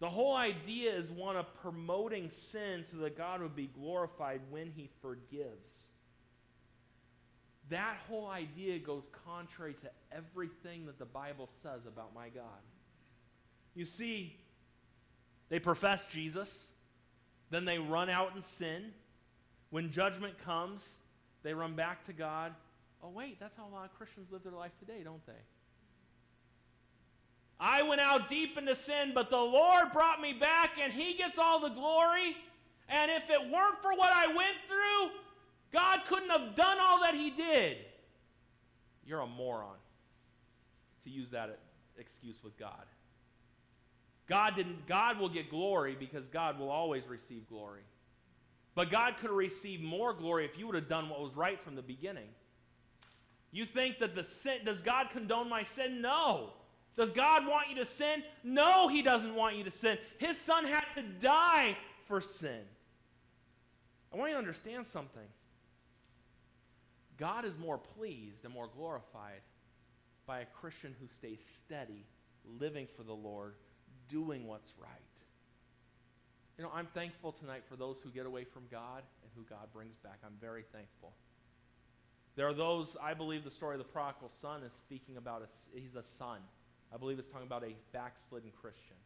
The 0.00 0.10
whole 0.10 0.34
idea 0.34 0.92
is 0.92 1.08
one 1.10 1.36
of 1.36 1.54
promoting 1.62 2.28
sin 2.28 2.84
so 2.90 2.96
that 2.98 3.16
God 3.16 3.40
would 3.40 3.54
be 3.54 3.68
glorified 3.68 4.40
when 4.50 4.72
he 4.74 4.90
forgives. 5.00 5.86
That 7.70 7.96
whole 8.08 8.26
idea 8.26 8.80
goes 8.80 9.08
contrary 9.24 9.74
to 9.74 9.90
everything 10.10 10.86
that 10.86 10.98
the 10.98 11.04
Bible 11.04 11.48
says 11.62 11.86
about 11.86 12.14
my 12.14 12.28
God. 12.30 12.42
You 13.74 13.84
see, 13.84 14.36
they 15.48 15.60
profess 15.60 16.04
Jesus, 16.06 16.66
then 17.52 17.64
they 17.64 17.78
run 17.78 18.10
out 18.10 18.34
and 18.34 18.42
sin. 18.42 18.92
When 19.70 19.90
judgment 19.90 20.38
comes, 20.44 20.90
they 21.42 21.54
run 21.54 21.74
back 21.74 22.04
to 22.06 22.12
God. 22.12 22.52
Oh, 23.02 23.10
wait, 23.10 23.38
that's 23.38 23.56
how 23.56 23.68
a 23.68 23.72
lot 23.72 23.84
of 23.84 23.94
Christians 23.96 24.28
live 24.30 24.42
their 24.42 24.52
life 24.52 24.72
today, 24.78 25.02
don't 25.04 25.24
they? 25.26 25.32
I 27.60 27.82
went 27.82 28.00
out 28.00 28.28
deep 28.28 28.58
into 28.58 28.74
sin, 28.74 29.12
but 29.14 29.30
the 29.30 29.36
Lord 29.36 29.92
brought 29.92 30.20
me 30.20 30.32
back, 30.32 30.78
and 30.82 30.92
He 30.92 31.14
gets 31.14 31.38
all 31.38 31.60
the 31.60 31.68
glory. 31.68 32.36
And 32.88 33.10
if 33.10 33.30
it 33.30 33.40
weren't 33.40 33.80
for 33.80 33.92
what 33.94 34.12
I 34.12 34.26
went 34.28 34.56
through, 34.66 35.10
God 35.72 36.00
couldn't 36.08 36.30
have 36.30 36.54
done 36.54 36.78
all 36.80 37.00
that 37.00 37.14
He 37.14 37.30
did. 37.30 37.76
You're 39.06 39.20
a 39.20 39.26
moron 39.26 39.76
to 41.04 41.10
use 41.10 41.30
that 41.30 41.58
excuse 41.98 42.42
with 42.42 42.58
God. 42.58 42.84
God 44.32 44.56
didn't 44.56 44.86
God 44.86 45.18
will 45.18 45.28
get 45.28 45.50
glory 45.50 45.94
because 45.94 46.30
God 46.30 46.58
will 46.58 46.70
always 46.70 47.06
receive 47.06 47.46
glory. 47.50 47.82
But 48.74 48.90
God 48.90 49.18
could 49.18 49.28
have 49.28 49.36
received 49.36 49.82
more 49.82 50.14
glory 50.14 50.46
if 50.46 50.58
you 50.58 50.64
would 50.64 50.74
have 50.74 50.88
done 50.88 51.10
what 51.10 51.20
was 51.20 51.36
right 51.36 51.60
from 51.60 51.74
the 51.74 51.82
beginning. 51.82 52.28
You 53.50 53.66
think 53.66 53.98
that 53.98 54.14
the 54.14 54.24
sin 54.24 54.60
does 54.64 54.80
God 54.80 55.08
condone 55.12 55.50
my 55.50 55.64
sin? 55.64 56.00
No. 56.00 56.54
Does 56.96 57.10
God 57.10 57.46
want 57.46 57.68
you 57.68 57.76
to 57.76 57.84
sin? 57.84 58.22
No, 58.42 58.88
He 58.88 59.02
doesn't 59.02 59.34
want 59.34 59.56
you 59.56 59.64
to 59.64 59.70
sin. 59.70 59.98
His 60.16 60.38
Son 60.38 60.64
had 60.64 60.84
to 60.94 61.02
die 61.02 61.76
for 62.06 62.22
sin. 62.22 62.62
I 64.14 64.16
want 64.16 64.30
you 64.30 64.36
to 64.36 64.38
understand 64.38 64.86
something. 64.86 65.28
God 67.18 67.44
is 67.44 67.58
more 67.58 67.76
pleased 67.76 68.46
and 68.46 68.54
more 68.54 68.70
glorified 68.74 69.42
by 70.26 70.40
a 70.40 70.46
Christian 70.46 70.96
who 70.98 71.06
stays 71.08 71.44
steady, 71.44 72.06
living 72.58 72.86
for 72.96 73.02
the 73.02 73.12
Lord, 73.12 73.56
doing 74.08 74.46
what's 74.46 74.72
right. 74.80 74.88
You 76.58 76.64
know, 76.64 76.70
I'm 76.74 76.86
thankful 76.86 77.32
tonight 77.32 77.62
for 77.68 77.76
those 77.76 77.98
who 78.02 78.10
get 78.10 78.26
away 78.26 78.44
from 78.44 78.62
God 78.70 79.02
and 79.22 79.30
who 79.34 79.42
God 79.48 79.72
brings 79.72 79.96
back. 79.98 80.18
I'm 80.24 80.36
very 80.40 80.64
thankful. 80.72 81.12
There 82.36 82.46
are 82.46 82.54
those, 82.54 82.96
I 83.02 83.14
believe 83.14 83.44
the 83.44 83.50
story 83.50 83.74
of 83.74 83.78
the 83.78 83.84
prodigal 83.84 84.30
son 84.40 84.62
is 84.62 84.72
speaking 84.72 85.16
about, 85.16 85.42
a, 85.42 85.78
he's 85.78 85.96
a 85.96 86.02
son. 86.02 86.38
I 86.92 86.96
believe 86.96 87.18
it's 87.18 87.28
talking 87.28 87.46
about 87.46 87.64
a 87.64 87.74
backslidden 87.92 88.50
Christian 88.60 88.96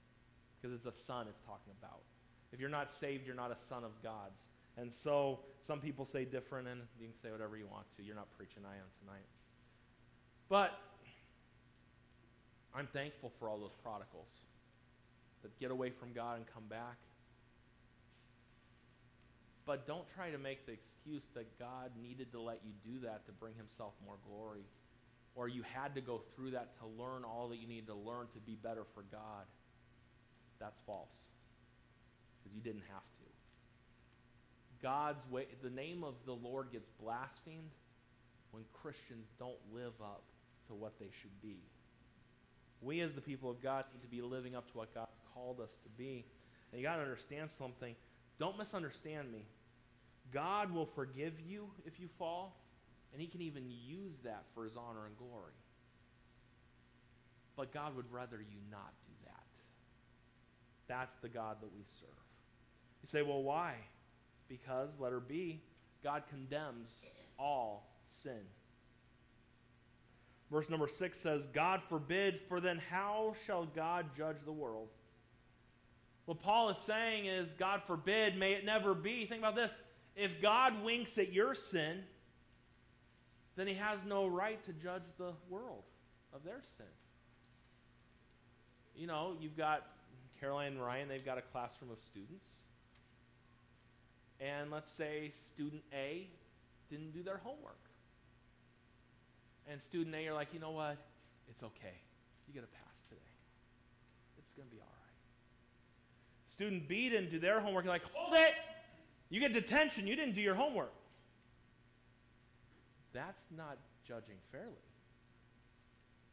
because 0.61 0.74
it's 0.74 0.87
a 0.87 0.92
son 0.92 1.26
it's 1.28 1.40
talking 1.40 1.72
about. 1.80 2.00
If 2.52 2.61
you're 2.61 2.68
not 2.68 2.92
saved, 2.92 3.26
you're 3.26 3.37
not 3.37 3.50
a 3.50 3.56
son 3.56 3.85
of 3.85 3.90
God's. 4.02 4.48
And 4.76 4.92
so 4.92 5.40
some 5.61 5.80
people 5.80 6.04
say 6.04 6.24
different, 6.24 6.68
and 6.68 6.80
you 7.00 7.09
can 7.09 7.18
say 7.18 7.30
whatever 7.30 7.56
you 7.56 7.66
want 7.66 7.87
to. 7.96 8.02
You're 8.02 8.14
not 8.14 8.28
preaching 8.37 8.62
I 8.64 8.74
am 8.74 8.88
tonight. 9.00 9.26
But 10.48 10.78
I'm 12.74 12.87
thankful 12.87 13.32
for 13.38 13.48
all 13.48 13.59
those 13.59 13.74
prodigals 13.82 14.28
that 15.42 15.59
get 15.59 15.70
away 15.70 15.90
from 15.90 16.12
God 16.12 16.37
and 16.37 16.46
come 16.53 16.64
back. 16.68 16.96
But 19.64 19.87
don't 19.87 20.07
try 20.14 20.31
to 20.31 20.38
make 20.38 20.66
the 20.66 20.72
excuse 20.72 21.25
that 21.35 21.59
God 21.59 21.90
needed 22.01 22.31
to 22.33 22.40
let 22.40 22.61
you 22.64 22.72
do 22.85 23.01
that 23.07 23.27
to 23.27 23.33
bring 23.33 23.55
himself 23.55 23.92
more 24.05 24.16
glory 24.29 24.64
or 25.37 25.49
you 25.49 25.62
had 25.75 25.94
to 25.94 26.01
go 26.01 26.22
through 26.35 26.53
that 26.53 26.77
to 26.81 26.87
learn 27.01 27.22
all 27.22 27.49
that 27.51 27.59
you 27.59 27.68
need 27.68 27.87
to 27.87 27.94
learn 27.94 28.27
to 28.33 28.40
be 28.40 28.55
better 28.55 28.85
for 28.94 29.05
God, 29.12 29.44
that's 30.59 30.81
false. 30.87 31.12
Because 32.38 32.57
you 32.57 32.62
didn't 32.62 32.85
have 32.88 33.03
to. 33.03 33.27
God's 34.83 35.31
way, 35.31 35.46
the 35.62 35.70
name 35.70 36.03
of 36.03 36.14
the 36.25 36.33
Lord 36.33 36.72
gets 36.72 36.88
blasphemed 37.01 37.70
when 38.51 38.64
Christians 38.72 39.27
don't 39.38 39.59
live 39.75 39.92
up 40.01 40.22
to 40.68 40.75
what 40.75 40.99
they 40.99 41.11
should 41.20 41.42
be. 41.42 41.59
We, 42.82 43.00
as 43.00 43.14
the 43.14 43.20
people 43.20 43.50
of 43.50 43.62
God, 43.62 43.84
need 43.92 44.02
to 44.02 44.08
be 44.08 44.22
living 44.22 44.54
up 44.54 44.70
to 44.70 44.78
what 44.78 44.94
God's 44.94 45.10
called 45.34 45.60
us 45.60 45.76
to 45.82 45.88
be. 45.90 46.24
And 46.70 46.80
you 46.80 46.86
got 46.86 46.96
to 46.96 47.02
understand 47.02 47.50
something. 47.50 47.94
Don't 48.38 48.58
misunderstand 48.58 49.32
me. 49.32 49.46
God 50.32 50.72
will 50.74 50.86
forgive 50.86 51.34
you 51.40 51.68
if 51.84 52.00
you 52.00 52.08
fall, 52.18 52.56
and 53.12 53.20
he 53.20 53.28
can 53.28 53.40
even 53.40 53.64
use 53.68 54.18
that 54.24 54.44
for 54.54 54.64
his 54.64 54.76
honor 54.76 55.06
and 55.06 55.16
glory. 55.16 55.54
But 57.56 57.72
God 57.72 57.96
would 57.96 58.10
rather 58.10 58.36
you 58.36 58.58
not 58.70 58.92
do 59.06 59.12
that. 59.24 59.32
That's 60.88 61.16
the 61.20 61.28
God 61.28 61.56
that 61.60 61.72
we 61.74 61.84
serve. 62.00 62.08
You 63.02 63.08
say, 63.08 63.22
well, 63.22 63.42
why? 63.42 63.74
Because, 64.48 64.90
letter 64.98 65.20
B, 65.20 65.60
God 66.02 66.24
condemns 66.28 67.00
all 67.38 67.88
sin. 68.06 68.42
Verse 70.50 70.70
number 70.70 70.87
6 70.87 71.18
says, 71.18 71.46
God 71.48 71.82
forbid, 71.88 72.40
for 72.48 72.61
then 72.61 72.80
how 72.90 73.35
shall 73.46 73.66
God 73.66 74.06
judge 74.16 74.37
the 74.44 74.52
world? 74.52 74.88
What 76.26 76.40
Paul 76.40 76.70
is 76.70 76.78
saying 76.78 77.26
is, 77.26 77.52
God 77.52 77.82
forbid, 77.87 78.37
may 78.37 78.52
it 78.52 78.64
never 78.64 78.94
be. 78.94 79.26
Think 79.26 79.40
about 79.40 79.56
this. 79.56 79.80
If 80.14 80.40
God 80.40 80.82
winks 80.85 81.18
at 81.18 81.32
your 81.32 81.54
sin, 81.54 82.02
then 83.56 83.66
he 83.66 83.74
has 83.74 84.04
no 84.04 84.26
right 84.26 84.62
to 84.64 84.72
judge 84.72 85.02
the 85.18 85.32
world 85.48 85.85
of 86.32 86.44
their 86.44 86.62
sin. 86.76 86.87
You 88.94 89.06
know, 89.06 89.37
you've 89.40 89.56
got 89.56 89.87
Caroline 90.40 90.72
and 90.72 90.82
Ryan, 90.82 91.09
they've 91.09 91.24
got 91.24 91.38
a 91.38 91.42
classroom 91.42 91.90
of 91.90 91.98
students. 92.11 92.46
And 94.40 94.70
let's 94.70 94.90
say 94.90 95.32
student 95.48 95.82
A 95.92 96.28
didn't 96.90 97.12
do 97.12 97.22
their 97.22 97.38
homework. 97.38 97.78
And 99.70 99.81
student 99.83 100.14
A, 100.14 100.22
you're 100.22 100.35
like, 100.35 100.48
you 100.52 100.61
know 100.61 100.70
what? 100.70 100.96
It's 101.50 101.62
okay. 101.62 101.94
You 102.46 102.55
get 102.55 102.62
a 102.62 102.66
pass 102.66 102.94
today. 103.09 103.20
It's 104.38 104.52
going 104.52 104.68
to 104.68 104.74
be 104.74 104.81
all 104.81 104.87
right. 104.87 106.52
Student 106.52 106.88
B 106.88 107.09
didn't 107.09 107.31
do 107.31 107.38
their 107.38 107.61
homework. 107.61 107.85
You're 107.85 107.94
like, 107.94 108.11
hold 108.12 108.35
it! 108.35 108.55
You 109.29 109.40
get 109.40 109.52
detention. 109.52 110.07
You 110.07 110.14
didn't 110.14 110.35
do 110.35 110.40
your 110.40 110.55
homework 110.55 110.92
that's 113.16 113.46
not 113.57 113.79
judging 114.07 114.37
fairly. 114.52 114.72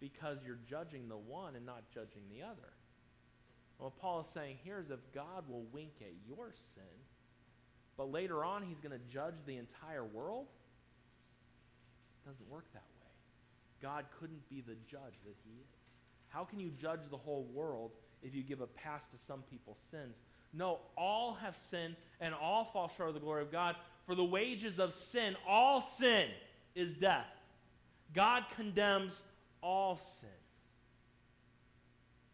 Because 0.02 0.40
you're 0.46 0.60
judging 0.70 1.08
the 1.08 1.18
one 1.18 1.56
and 1.56 1.66
not 1.66 1.84
judging 1.94 2.24
the 2.30 2.44
other. 2.44 2.74
what 3.78 3.98
Paul 3.98 4.22
is 4.22 4.28
saying 4.28 4.58
here 4.64 4.80
is 4.80 4.92
if 4.92 5.00
God 5.14 5.46
will 5.48 5.64
wink 5.72 5.94
at 6.02 6.14
your 6.28 6.52
sin, 6.76 6.84
but 7.96 8.12
later 8.12 8.44
on 8.44 8.64
he's 8.64 8.80
going 8.80 8.92
to 8.92 9.06
judge 9.10 9.36
the 9.46 9.56
entire 9.56 10.04
world, 10.04 10.48
it 12.26 12.30
doesn't 12.30 12.50
work 12.50 12.66
that 12.74 12.84
way. 12.84 12.93
God 13.84 14.06
couldn't 14.20 14.50
be 14.50 14.62
the 14.62 14.76
judge 14.90 15.20
that 15.26 15.36
he 15.44 15.52
is. 15.52 15.68
How 16.30 16.46
can 16.46 16.60
you 16.60 16.72
judge 16.82 17.02
the 17.12 17.18
whole 17.18 17.46
world 17.54 17.92
if 18.24 18.34
you 18.34 18.42
give 18.42 18.62
a 18.62 18.68
pass 18.68 19.06
to 19.08 19.18
some 19.18 19.44
people's 19.52 19.78
sins? 19.92 20.16
No, 20.54 20.80
all 20.98 21.34
have 21.36 21.58
sinned 21.58 21.98
and 22.22 22.34
all 22.34 22.70
fall 22.72 22.90
short 22.96 23.10
of 23.10 23.16
the 23.16 23.20
glory 23.20 23.42
of 23.42 23.52
God. 23.52 23.76
For 24.06 24.16
the 24.16 24.24
wages 24.24 24.80
of 24.80 24.94
sin, 24.94 25.36
all 25.48 25.82
sin, 25.82 26.28
is 26.76 26.94
death. 26.94 27.28
God 28.14 28.44
condemns 28.56 29.22
all 29.62 29.98
sin. 29.98 30.30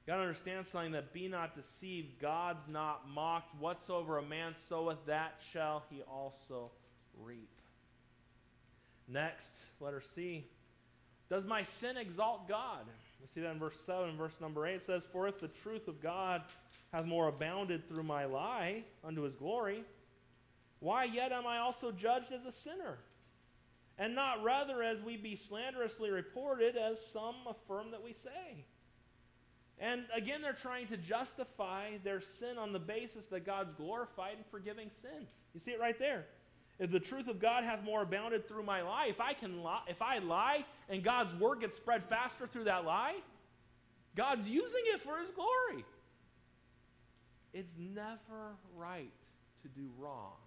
You 0.06 0.14
got 0.14 0.18
to 0.18 0.22
understand 0.22 0.66
something 0.66 0.92
that 0.92 1.14
be 1.14 1.28
not 1.28 1.56
deceived. 1.56 2.20
God's 2.22 2.68
not 2.68 3.10
mocked. 3.10 3.56
Whatsoever 3.60 4.18
a 4.18 4.24
man 4.24 4.54
soweth, 4.68 4.98
that 5.08 5.40
shall 5.52 5.84
he 5.90 6.02
also 6.04 6.72
reap. 7.20 7.50
Next, 9.08 9.56
letter 9.80 10.02
C. 10.02 10.46
Does 11.30 11.46
my 11.46 11.64
sin 11.64 11.98
exalt 11.98 12.48
God? 12.48 12.86
We 13.22 13.28
see 13.28 13.42
that 13.42 13.52
in 13.52 13.60
verse 13.60 13.80
7. 13.86 14.18
Verse 14.18 14.40
number 14.42 14.66
8 14.66 14.84
says, 14.84 15.04
For 15.12 15.28
if 15.28 15.40
the 15.40 15.48
truth 15.48 15.88
of 15.88 16.02
God 16.02 16.42
hath 16.92 17.06
more 17.06 17.28
abounded 17.28 17.88
through 17.88 18.04
my 18.04 18.26
lie 18.26 18.84
unto 19.04 19.22
his 19.22 19.36
glory, 19.36 19.84
why 20.80 21.04
yet 21.04 21.32
am 21.32 21.46
I 21.46 21.60
also 21.60 21.92
judged 21.92 22.32
as 22.32 22.46
a 22.46 22.52
sinner? 22.52 22.98
and 24.00 24.16
not 24.16 24.42
rather 24.44 24.82
as 24.82 25.02
we 25.02 25.18
be 25.18 25.36
slanderously 25.36 26.10
reported, 26.10 26.78
as 26.78 27.06
some 27.06 27.36
affirm 27.46 27.92
that 27.92 28.02
we 28.02 28.14
say. 28.14 28.64
And 29.78 30.06
again, 30.16 30.42
they're 30.42 30.54
trying 30.54 30.88
to 30.88 30.98
justify 30.98 31.98
their 32.04 32.22
sin 32.22 32.58
on 32.58 32.72
the 32.72 32.80
basis 32.80 33.28
that 33.28 33.46
God's 33.46 33.74
glorified 33.74 34.38
in 34.38 34.44
forgiving 34.50 34.90
sin. 34.92 35.28
You 35.54 35.60
see 35.60 35.72
it 35.72 35.80
right 35.82 36.00
there. 36.00 36.26
If 36.80 36.92
the 36.92 37.00
truth 37.00 37.28
of 37.28 37.40
God 37.40 37.66
hath 37.66 37.84
more 37.84 38.04
abounded 38.04 38.48
through 38.48 38.64
my 38.64 38.82
lie, 38.82 39.08
if 39.10 39.20
I 39.20 39.34
can 39.34 39.62
lie, 39.62 39.82
if 39.88 40.02
I 40.02 40.20
lie 40.20 40.66
and 40.88 41.04
God's 41.04 41.36
word 41.36 41.60
gets 41.60 41.76
spread 41.76 42.06
faster 42.06 42.48
through 42.48 42.64
that 42.66 42.86
lie, 42.86 43.16
God's 44.16 44.48
using 44.48 44.82
it 44.86 45.02
for 45.02 45.20
his 45.20 45.30
glory. 45.32 45.86
It's 47.54 47.76
never 47.78 48.56
right 48.76 49.12
to 49.64 49.68
do 49.68 49.90
wrong 49.98 50.38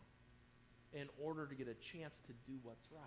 in 0.95 1.09
order 1.23 1.47
to 1.47 1.55
get 1.55 1.69
a 1.69 1.75
chance 1.75 2.21
to 2.27 2.33
do 2.47 2.59
what's 2.63 2.87
right. 2.91 3.03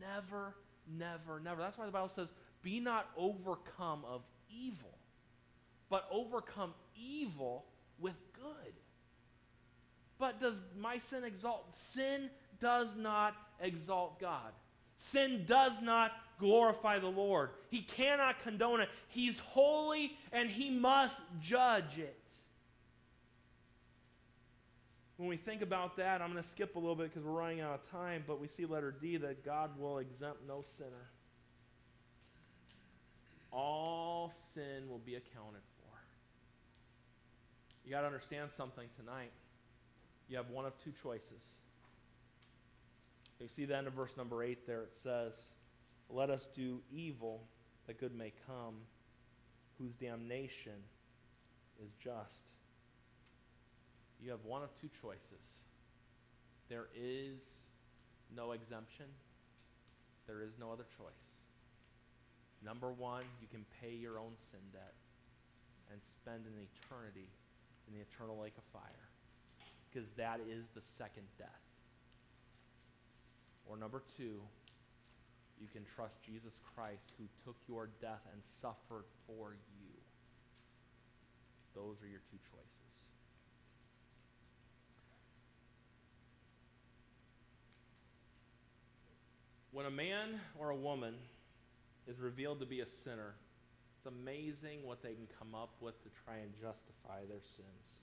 Never, 0.00 0.54
never, 0.98 1.38
never. 1.40 1.60
That's 1.60 1.78
why 1.78 1.86
the 1.86 1.92
Bible 1.92 2.08
says, 2.08 2.32
be 2.62 2.80
not 2.80 3.10
overcome 3.16 4.04
of 4.08 4.22
evil, 4.50 4.98
but 5.88 6.08
overcome 6.10 6.74
evil 6.96 7.64
with 7.98 8.14
good. 8.32 8.72
But 10.22 10.40
does 10.40 10.62
my 10.78 10.98
sin 10.98 11.24
exalt? 11.24 11.74
Sin 11.74 12.30
does 12.60 12.94
not 12.94 13.34
exalt 13.60 14.20
God. 14.20 14.52
Sin 14.96 15.42
does 15.48 15.82
not 15.82 16.12
glorify 16.38 17.00
the 17.00 17.08
Lord. 17.08 17.50
He 17.70 17.80
cannot 17.80 18.40
condone 18.44 18.80
it. 18.80 18.88
He's 19.08 19.40
holy 19.40 20.16
and 20.30 20.48
he 20.48 20.70
must 20.70 21.18
judge 21.40 21.98
it. 21.98 22.16
When 25.16 25.28
we 25.28 25.36
think 25.36 25.60
about 25.60 25.96
that, 25.96 26.22
I'm 26.22 26.30
going 26.30 26.40
to 26.40 26.48
skip 26.48 26.76
a 26.76 26.78
little 26.78 26.94
bit 26.94 27.12
because 27.12 27.26
we're 27.26 27.32
running 27.32 27.60
out 27.60 27.74
of 27.74 27.90
time, 27.90 28.22
but 28.24 28.40
we 28.40 28.46
see 28.46 28.64
letter 28.64 28.92
D 28.92 29.16
that 29.16 29.44
God 29.44 29.76
will 29.76 29.98
exempt 29.98 30.42
no 30.46 30.62
sinner. 30.78 31.10
All 33.50 34.32
sin 34.52 34.88
will 34.88 35.00
be 35.00 35.16
accounted 35.16 35.62
for. 35.80 35.98
You 37.84 37.90
got 37.90 38.02
to 38.02 38.06
understand 38.06 38.52
something 38.52 38.86
tonight 38.96 39.32
you 40.32 40.38
have 40.38 40.48
one 40.48 40.64
of 40.64 40.72
two 40.82 40.92
choices. 41.02 41.44
You 43.38 43.48
see 43.48 43.66
the 43.66 43.76
end 43.76 43.86
of 43.86 43.92
verse 43.92 44.16
number 44.16 44.42
8 44.42 44.66
there. 44.66 44.80
It 44.80 44.94
says, 44.94 45.50
Let 46.08 46.30
us 46.30 46.48
do 46.56 46.80
evil 46.90 47.42
that 47.86 48.00
good 48.00 48.16
may 48.16 48.32
come, 48.46 48.76
whose 49.76 49.94
damnation 49.94 50.80
is 51.84 51.90
just. 52.02 52.48
You 54.22 54.30
have 54.30 54.42
one 54.46 54.62
of 54.62 54.70
two 54.80 54.88
choices. 55.02 55.60
There 56.70 56.86
is 56.96 57.42
no 58.34 58.52
exemption, 58.52 59.06
there 60.26 60.40
is 60.40 60.52
no 60.58 60.72
other 60.72 60.86
choice. 60.96 61.12
Number 62.64 62.90
one, 62.90 63.24
you 63.42 63.48
can 63.48 63.66
pay 63.82 63.94
your 63.94 64.18
own 64.18 64.32
sin 64.38 64.60
debt 64.72 64.94
and 65.90 66.00
spend 66.02 66.46
an 66.46 66.54
eternity 66.56 67.28
in 67.86 67.92
the 67.92 68.00
eternal 68.00 68.38
lake 68.38 68.54
of 68.56 68.64
fire 68.72 69.11
because 69.92 70.08
that 70.10 70.40
is 70.48 70.70
the 70.70 70.80
second 70.80 71.24
death. 71.38 71.48
Or 73.66 73.76
number 73.76 74.02
two, 74.16 74.40
you 75.60 75.68
can 75.72 75.82
trust 75.94 76.14
Jesus 76.24 76.58
Christ 76.74 77.12
who 77.18 77.24
took 77.44 77.56
your 77.68 77.88
death 78.00 78.22
and 78.32 78.42
suffered 78.42 79.04
for 79.26 79.56
you. 79.78 79.92
Those 81.74 82.02
are 82.02 82.08
your 82.08 82.20
two 82.30 82.38
choices. 82.50 83.04
When 89.70 89.86
a 89.86 89.90
man 89.90 90.40
or 90.58 90.70
a 90.70 90.76
woman 90.76 91.14
is 92.06 92.18
revealed 92.18 92.60
to 92.60 92.66
be 92.66 92.80
a 92.80 92.86
sinner, 92.86 93.34
it's 93.96 94.06
amazing 94.06 94.84
what 94.84 95.02
they 95.02 95.14
can 95.14 95.26
come 95.38 95.54
up 95.54 95.70
with 95.80 96.02
to 96.02 96.10
try 96.26 96.36
and 96.36 96.52
justify 96.60 97.20
their 97.28 97.40
sins. 97.56 98.01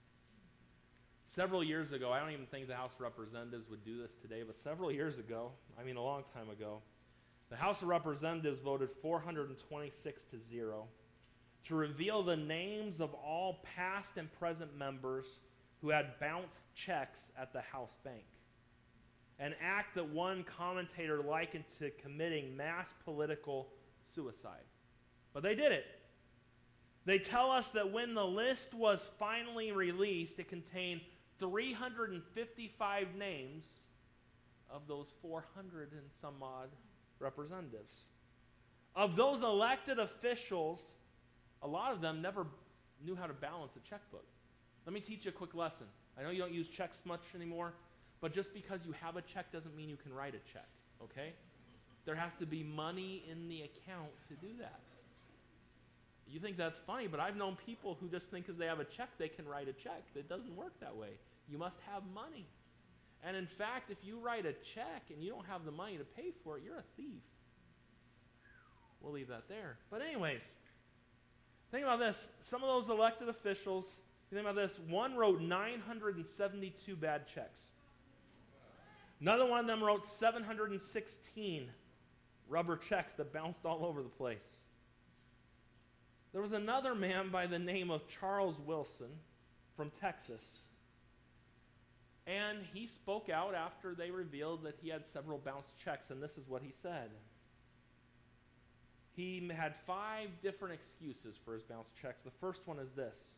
Several 1.30 1.64
years 1.64 1.92
ago, 1.92 2.12
I 2.12 2.20
don't 2.20 2.32
even 2.32 2.48
think 2.48 2.68
the 2.68 2.76
House 2.76 2.96
of 2.96 3.02
Representatives 3.02 3.70
would 3.70 3.86
do 3.86 4.02
this 4.02 4.16
today, 4.16 4.42
but 4.42 4.58
several 4.58 4.92
years 4.92 5.20
ago, 5.20 5.52
I 5.80 5.84
mean 5.84 5.96
a 5.96 6.02
long 6.02 6.24
time 6.34 6.50
ago, 6.50 6.82
the 7.52 7.56
House 7.56 7.84
of 7.84 7.88
Representatives 7.88 8.62
voted 8.62 8.90
426 9.00 10.24
to 10.24 10.40
0 10.40 10.88
to 11.66 11.76
reveal 11.76 12.24
the 12.24 12.36
names 12.36 13.00
of 13.00 13.14
all 13.14 13.60
past 13.76 14.18
and 14.18 14.28
present 14.40 14.76
members 14.76 15.38
who 15.84 15.90
had 15.90 16.20
bounced 16.20 16.62
checks 16.74 17.32
at 17.38 17.54
the 17.54 17.62
House 17.62 17.94
Bank. 18.04 18.26
An 19.38 19.54
act 19.62 19.94
that 19.96 20.10
one 20.10 20.44
commentator 20.44 21.22
likened 21.22 21.66
to 21.78 21.92
committing 21.92 22.58
mass 22.58 22.92
political 23.06 23.68
suicide. 24.16 24.66
But 25.32 25.44
they 25.44 25.54
did 25.54 25.74
it. 25.74 25.86
They 27.06 27.20
tell 27.20 27.52
us 27.52 27.70
that 27.72 27.92
when 27.92 28.16
the 28.16 28.26
list 28.26 28.74
was 28.74 29.12
finally 29.20 29.72
released, 29.72 30.40
it 30.40 30.50
contained 30.50 31.02
355 31.40 33.16
names 33.16 33.66
of 34.70 34.88
those 34.88 35.08
400 35.22 35.92
and 35.92 36.02
some 36.22 36.36
odd 36.42 36.70
representatives. 37.20 37.94
Of 38.96 39.16
those 39.16 39.44
elected 39.44 40.00
officials, 40.00 40.82
a 41.62 41.68
lot 41.68 41.92
of 41.94 42.02
them 42.02 42.22
never 42.22 42.46
knew 43.04 43.16
how 43.16 43.28
to 43.28 43.34
balance 43.34 43.74
a 43.76 43.90
checkbook. 43.90 44.26
Let 44.86 44.94
me 44.94 45.00
teach 45.00 45.26
you 45.26 45.30
a 45.30 45.34
quick 45.34 45.56
lesson. 45.56 45.88
I 46.18 46.24
know 46.24 46.30
you 46.30 46.40
don't 46.40 46.54
use 46.54 46.68
checks 46.68 46.98
much 47.06 47.22
anymore, 47.36 47.74
but 48.22 48.34
just 48.34 48.54
because 48.54 48.82
you 48.86 48.94
have 48.94 49.16
a 49.16 49.22
check 49.22 49.52
doesn't 49.52 49.76
mean 49.76 49.90
you 49.90 49.98
can 49.98 50.14
write 50.14 50.36
a 50.36 50.54
check, 50.54 50.68
okay? 51.04 51.34
There 52.06 52.16
has 52.16 52.34
to 52.40 52.46
be 52.46 52.64
money 52.64 53.24
in 53.30 53.48
the 53.48 53.62
account 53.62 54.10
to 54.28 54.34
do 54.36 54.54
that. 54.60 54.80
You 56.28 56.40
think 56.40 56.58
that's 56.58 56.80
funny, 56.80 57.08
but 57.08 57.20
I've 57.20 57.36
known 57.36 57.58
people 57.66 57.98
who 58.00 58.08
just 58.08 58.30
think 58.30 58.46
because 58.46 58.60
they 58.60 58.68
have 58.68 58.80
a 58.80 58.86
check, 58.86 59.10
they 59.18 59.30
can 59.30 59.48
write 59.48 59.68
a 59.68 59.74
check. 59.74 60.04
It 60.16 60.30
doesn't 60.30 60.56
work 60.56 60.74
that 60.80 60.96
way. 60.96 61.10
You 61.50 61.58
must 61.58 61.80
have 61.92 62.04
money. 62.14 62.48
And 63.24 63.36
in 63.36 63.48
fact, 63.48 63.90
if 63.90 63.98
you 64.04 64.20
write 64.20 64.46
a 64.46 64.54
check 64.54 65.04
and 65.10 65.22
you 65.22 65.32
don't 65.32 65.46
have 65.48 65.66
the 65.66 65.72
money 65.72 65.98
to 65.98 66.04
pay 66.04 66.32
for 66.44 66.58
it, 66.58 66.64
you're 66.64 66.78
a 66.78 66.84
thief. 66.96 67.24
We'll 69.02 69.14
leave 69.14 69.28
that 69.30 69.48
there. 69.50 69.78
But, 69.90 70.02
anyways, 70.02 70.42
think 71.72 71.84
about 71.84 72.00
this. 72.00 72.30
Some 72.42 72.64
of 72.64 72.70
those 72.70 72.90
elected 72.90 73.30
officials, 73.30 73.86
think 74.30 74.42
about 74.42 74.56
this. 74.56 74.80
One 74.88 75.16
wrote 75.16 75.42
972 75.42 76.96
bad 76.96 77.28
checks. 77.28 77.62
Another 79.22 79.46
one 79.46 79.62
of 79.62 79.68
them 79.68 79.84
wrote 79.84 80.06
716 80.06 81.70
rubber 82.48 82.78
checks 82.78 83.14
that 83.14 83.34
bounced 83.34 83.66
all 83.66 83.86
over 83.86 84.02
the 84.02 84.10
place. 84.10 84.58
There 86.32 86.42
was 86.42 86.54
another 86.54 86.96
man 86.96 87.30
by 87.30 87.48
the 87.48 87.60
name 87.60 87.90
of 87.90 88.08
Charles 88.08 88.60
Wilson 88.66 89.10
from 89.76 89.92
Texas 90.00 90.62
and 92.30 92.60
he 92.74 92.86
spoke 92.86 93.30
out 93.30 93.56
after 93.56 93.96
they 93.96 94.12
revealed 94.12 94.64
that 94.64 94.76
he 94.82 94.90
had 94.90 95.08
several 95.08 95.40
bounced 95.40 95.76
checks, 95.84 96.12
and 96.12 96.22
this 96.22 96.38
is 96.38 96.48
what 96.48 96.62
he 96.62 96.72
said. 96.72 97.10
He 99.16 99.50
had 99.54 99.74
five 99.88 100.30
different 100.44 100.76
excuses 100.76 101.38
for 101.44 101.56
his 101.56 101.64
bounced 101.64 101.90
checks. 102.00 102.22
The 102.22 102.32
first 102.40 102.62
one 102.68 102.78
is 102.78 102.92
this 102.92 103.30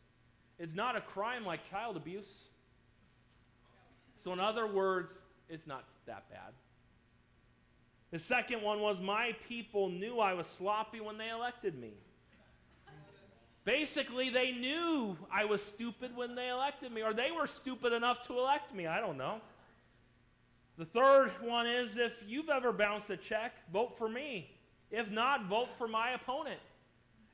it's 0.59 0.75
not 0.75 0.97
a 0.97 1.01
crime 1.01 1.45
like 1.45 1.67
child 1.69 1.95
abuse. 1.95 2.43
So, 4.23 4.33
in 4.33 4.39
other 4.39 4.67
words, 4.67 5.11
it's 5.49 5.65
not 5.65 5.85
that 6.05 6.29
bad. 6.29 6.53
The 8.11 8.19
second 8.19 8.61
one 8.61 8.81
was 8.81 8.99
my 8.99 9.35
people 9.47 9.89
knew 9.89 10.19
I 10.19 10.33
was 10.33 10.47
sloppy 10.47 10.99
when 10.99 11.17
they 11.17 11.29
elected 11.29 11.79
me. 11.79 11.93
Basically, 13.63 14.29
they 14.29 14.51
knew 14.51 15.17
I 15.31 15.45
was 15.45 15.61
stupid 15.61 16.15
when 16.15 16.35
they 16.35 16.49
elected 16.49 16.91
me, 16.91 17.03
or 17.03 17.13
they 17.13 17.31
were 17.31 17.45
stupid 17.45 17.93
enough 17.93 18.25
to 18.27 18.37
elect 18.37 18.73
me. 18.73 18.87
I 18.87 18.99
don't 18.99 19.17
know. 19.17 19.41
The 20.77 20.85
third 20.85 21.31
one 21.41 21.67
is 21.67 21.97
if 21.97 22.23
you've 22.27 22.49
ever 22.49 22.71
bounced 22.71 23.09
a 23.11 23.17
check, 23.17 23.53
vote 23.71 23.97
for 23.97 24.09
me. 24.09 24.49
If 24.89 25.11
not, 25.11 25.45
vote 25.45 25.69
for 25.77 25.87
my 25.87 26.11
opponent. 26.11 26.59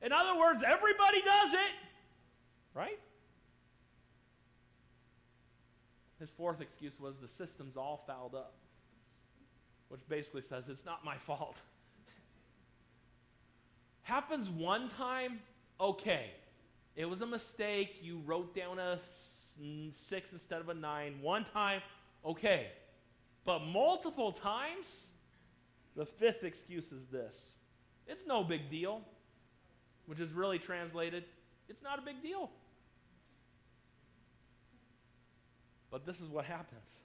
In 0.02 0.12
other 0.12 0.38
words, 0.38 0.64
everybody 0.64 1.22
does 1.22 1.54
it, 1.54 1.74
right? 2.74 3.00
His 6.20 6.30
fourth 6.32 6.62
excuse 6.62 7.00
was 7.00 7.20
the 7.20 7.28
system's 7.28 7.78
all 7.78 8.04
fouled 8.06 8.36
up, 8.36 8.54
which 9.90 10.02
basically 10.10 10.42
says 10.42 10.68
it's 10.68 10.86
not 10.86 11.06
my 11.06 11.18
fault. 11.18 11.62
Happens 14.02 14.50
one 14.50 14.90
time, 14.90 15.40
okay, 15.80 16.32
it 16.96 17.06
was 17.06 17.22
a 17.22 17.26
mistake. 17.26 18.00
You 18.02 18.22
wrote 18.26 18.56
down 18.56 18.80
a 18.80 19.00
six 19.94 20.32
instead 20.32 20.62
of 20.62 20.70
a 20.70 20.74
nine. 20.74 21.16
One 21.22 21.44
time, 21.44 21.82
okay. 22.26 22.68
But 23.46 23.60
multiple 23.60 24.32
times, 24.32 25.04
the 25.96 26.06
fifth 26.06 26.44
excuse 26.44 26.92
is 26.92 27.06
this 27.08 27.54
it's 28.08 28.26
no 28.26 28.44
big 28.44 28.70
deal, 28.70 29.02
which 30.06 30.20
is 30.20 30.34
really 30.34 30.60
translated, 30.60 31.24
it's 31.70 31.84
not 31.84 32.00
a 32.00 32.02
big 32.02 32.22
deal. 32.22 32.50
But 35.92 36.06
this 36.06 36.20
is 36.20 36.30
what 36.30 36.46
happens. 36.46 37.00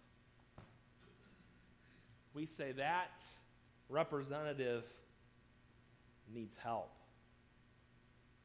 We 2.35 2.47
say 2.47 2.73
that 2.73 3.23
representative 3.89 4.85
needs 6.35 6.57
help 6.57 6.91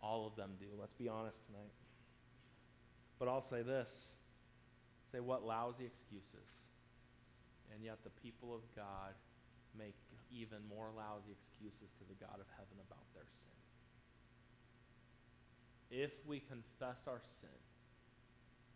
All 0.07 0.25
of 0.25 0.37
them 0.37 0.51
do. 0.57 0.67
Let's 0.79 0.93
be 0.93 1.09
honest 1.09 1.45
tonight. 1.47 1.73
But 3.19 3.27
I'll 3.27 3.41
say 3.41 3.61
this 3.61 3.91
say, 5.11 5.19
what 5.19 5.45
lousy 5.45 5.85
excuses. 5.85 6.47
And 7.73 7.83
yet 7.83 7.99
the 8.03 8.09
people 8.21 8.55
of 8.55 8.61
God 8.75 9.15
make 9.77 9.95
even 10.31 10.59
more 10.69 10.87
lousy 10.95 11.31
excuses 11.31 11.91
to 11.99 12.03
the 12.07 12.15
God 12.15 12.39
of 12.39 12.47
heaven 12.55 12.79
about 12.87 13.03
their 13.13 13.27
sin. 13.27 13.57
If 15.89 16.11
we 16.25 16.39
confess 16.39 17.07
our 17.07 17.21
sin, 17.41 17.59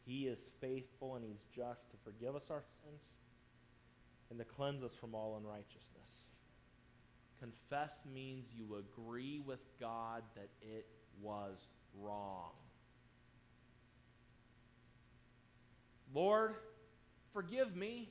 He 0.05 0.27
is 0.27 0.49
faithful 0.59 1.15
and 1.15 1.23
He's 1.23 1.43
just 1.55 1.89
to 1.91 1.97
forgive 2.03 2.36
us 2.36 2.47
our 2.49 2.63
sins 2.84 3.01
and 4.29 4.39
to 4.39 4.45
cleanse 4.45 4.84
us 4.84 4.93
from 4.93 5.15
all 5.15 5.38
unrighteousness. 5.38 6.27
Confess 7.39 8.01
means 8.13 8.45
you 8.53 8.75
agree 8.75 9.41
with 9.45 9.59
God 9.79 10.23
that 10.36 10.49
it 10.61 10.86
was 11.22 11.57
wrong. 11.99 12.51
Lord, 16.14 16.55
forgive 17.34 17.76
me. 17.76 18.09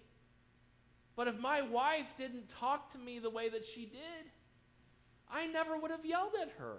But 1.17 1.29
if 1.29 1.39
my 1.39 1.63
wife 1.63 2.07
didn't 2.17 2.49
talk 2.49 2.93
to 2.93 2.99
me 2.99 3.19
the 3.19 3.31
way 3.31 3.49
that 3.49 3.65
she 3.65 3.85
did, 3.85 4.31
I 5.31 5.47
never 5.47 5.77
would 5.77 5.91
have 5.91 6.05
yelled 6.05 6.33
at 6.41 6.51
her. 6.59 6.79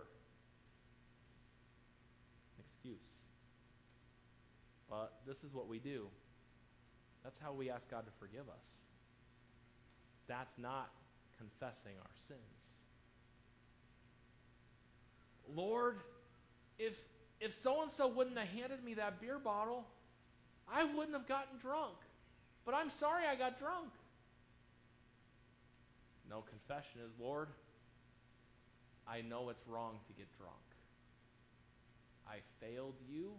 Excuse. 2.60 2.98
But 4.90 5.14
this 5.28 5.44
is 5.44 5.54
what 5.54 5.68
we 5.68 5.80
do. 5.80 6.08
That's 7.24 7.40
how 7.40 7.54
we 7.54 7.70
ask 7.70 7.90
God 7.90 8.06
to 8.06 8.12
forgive 8.20 8.50
us. 8.50 8.66
That's 10.28 10.58
not 10.58 10.90
confessing 11.38 11.94
our 12.02 12.12
sins. 12.28 12.61
Lord, 15.56 15.98
if 16.80 17.00
if 17.40 17.54
so 17.56 17.82
and 17.82 17.92
so 17.92 18.08
wouldn't 18.08 18.38
have 18.38 18.48
handed 18.48 18.84
me 18.84 18.94
that 18.96 19.20
beer 19.20 19.40
bottle, 19.40 19.86
I 20.72 20.84
wouldn't 20.84 21.14
have 21.14 21.28
gotten 21.28 21.58
drunk. 21.60 21.96
But 22.66 22.76
I'm 22.76 22.90
sorry 22.90 23.24
I 23.26 23.36
got 23.36 23.58
drunk. 23.58 23.90
No 26.30 26.42
confession 26.42 27.02
is, 27.04 27.12
Lord, 27.20 27.50
I 29.08 29.22
know 29.22 29.50
it's 29.50 29.68
wrong 29.68 29.98
to 30.08 30.14
get 30.14 30.28
drunk. 30.38 30.54
I 32.28 32.38
failed 32.64 32.96
you 33.10 33.32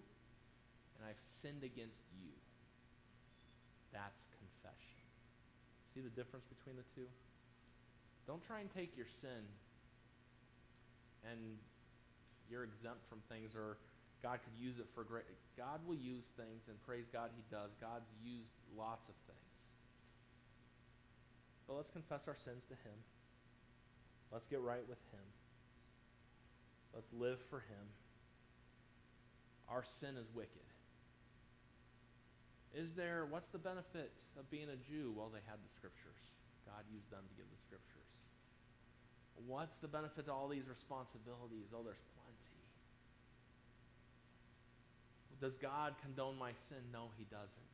and 0.96 1.08
I've 1.08 1.20
sinned 1.24 1.64
against 1.64 2.02
you. 2.20 2.28
That's 3.92 4.26
confession. 4.36 5.06
See 5.94 6.00
the 6.00 6.10
difference 6.10 6.44
between 6.44 6.76
the 6.76 6.84
two? 6.94 7.08
Don't 8.26 8.44
try 8.44 8.60
and 8.60 8.68
take 8.74 8.96
your 8.96 9.06
sin 9.20 9.46
and 11.30 11.56
you're 12.52 12.68
exempt 12.68 13.08
from 13.08 13.24
things 13.32 13.56
or 13.56 13.80
God 14.22 14.38
could 14.46 14.54
use 14.54 14.78
it 14.78 14.86
for 14.94 15.02
great. 15.02 15.26
God 15.58 15.82
will 15.82 15.98
use 15.98 16.30
things, 16.38 16.70
and 16.70 16.78
praise 16.86 17.10
God, 17.10 17.30
He 17.34 17.42
does. 17.50 17.74
God's 17.82 18.06
used 18.22 18.54
lots 18.78 19.10
of 19.10 19.18
things. 19.26 19.54
But 21.66 21.74
let's 21.74 21.90
confess 21.90 22.30
our 22.30 22.38
sins 22.38 22.62
to 22.70 22.78
Him. 22.86 22.94
Let's 24.30 24.46
get 24.46 24.62
right 24.62 24.86
with 24.88 25.02
Him. 25.10 25.26
Let's 26.94 27.10
live 27.12 27.42
for 27.50 27.66
Him. 27.66 27.86
Our 29.68 29.82
sin 29.82 30.14
is 30.14 30.30
wicked. 30.30 30.70
Is 32.72 32.94
there, 32.94 33.26
what's 33.28 33.48
the 33.48 33.58
benefit 33.58 34.14
of 34.38 34.48
being 34.50 34.70
a 34.70 34.78
Jew? 34.78 35.12
Well, 35.18 35.34
they 35.34 35.42
had 35.50 35.58
the 35.58 35.72
scriptures. 35.74 36.30
God 36.64 36.86
used 36.88 37.10
them 37.10 37.26
to 37.26 37.34
give 37.34 37.50
the 37.50 37.60
scriptures. 37.60 38.06
What's 39.50 39.76
the 39.82 39.88
benefit 39.88 40.30
to 40.30 40.32
all 40.32 40.46
these 40.46 40.68
responsibilities? 40.70 41.74
Oh, 41.74 41.82
there's 41.82 42.00
Does 45.42 45.58
God 45.58 45.98
condone 45.98 46.38
my 46.38 46.54
sin? 46.54 46.78
No, 46.92 47.10
he 47.18 47.26
doesn't. 47.26 47.66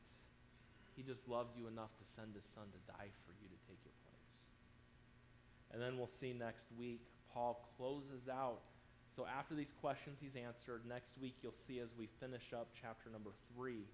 He 0.96 1.02
just 1.04 1.28
loved 1.28 1.52
you 1.52 1.68
enough 1.68 1.92
to 2.00 2.04
send 2.16 2.34
his 2.34 2.48
son 2.48 2.64
to 2.72 2.80
die 2.88 3.12
for 3.28 3.36
you 3.36 3.44
to 3.44 3.58
take 3.68 3.76
your 3.84 3.92
place. 4.08 4.40
And 5.70 5.76
then 5.76 6.00
we'll 6.00 6.08
see 6.08 6.32
next 6.32 6.72
week, 6.80 7.04
Paul 7.28 7.68
closes 7.76 8.26
out. 8.26 8.64
So 9.14 9.26
after 9.28 9.54
these 9.54 9.74
questions 9.82 10.16
he's 10.18 10.34
answered, 10.34 10.88
next 10.88 11.20
week 11.20 11.36
you'll 11.42 11.52
see 11.52 11.78
as 11.78 11.92
we 11.92 12.08
finish 12.18 12.54
up 12.56 12.68
chapter 12.72 13.10
number 13.10 13.36
three, 13.52 13.84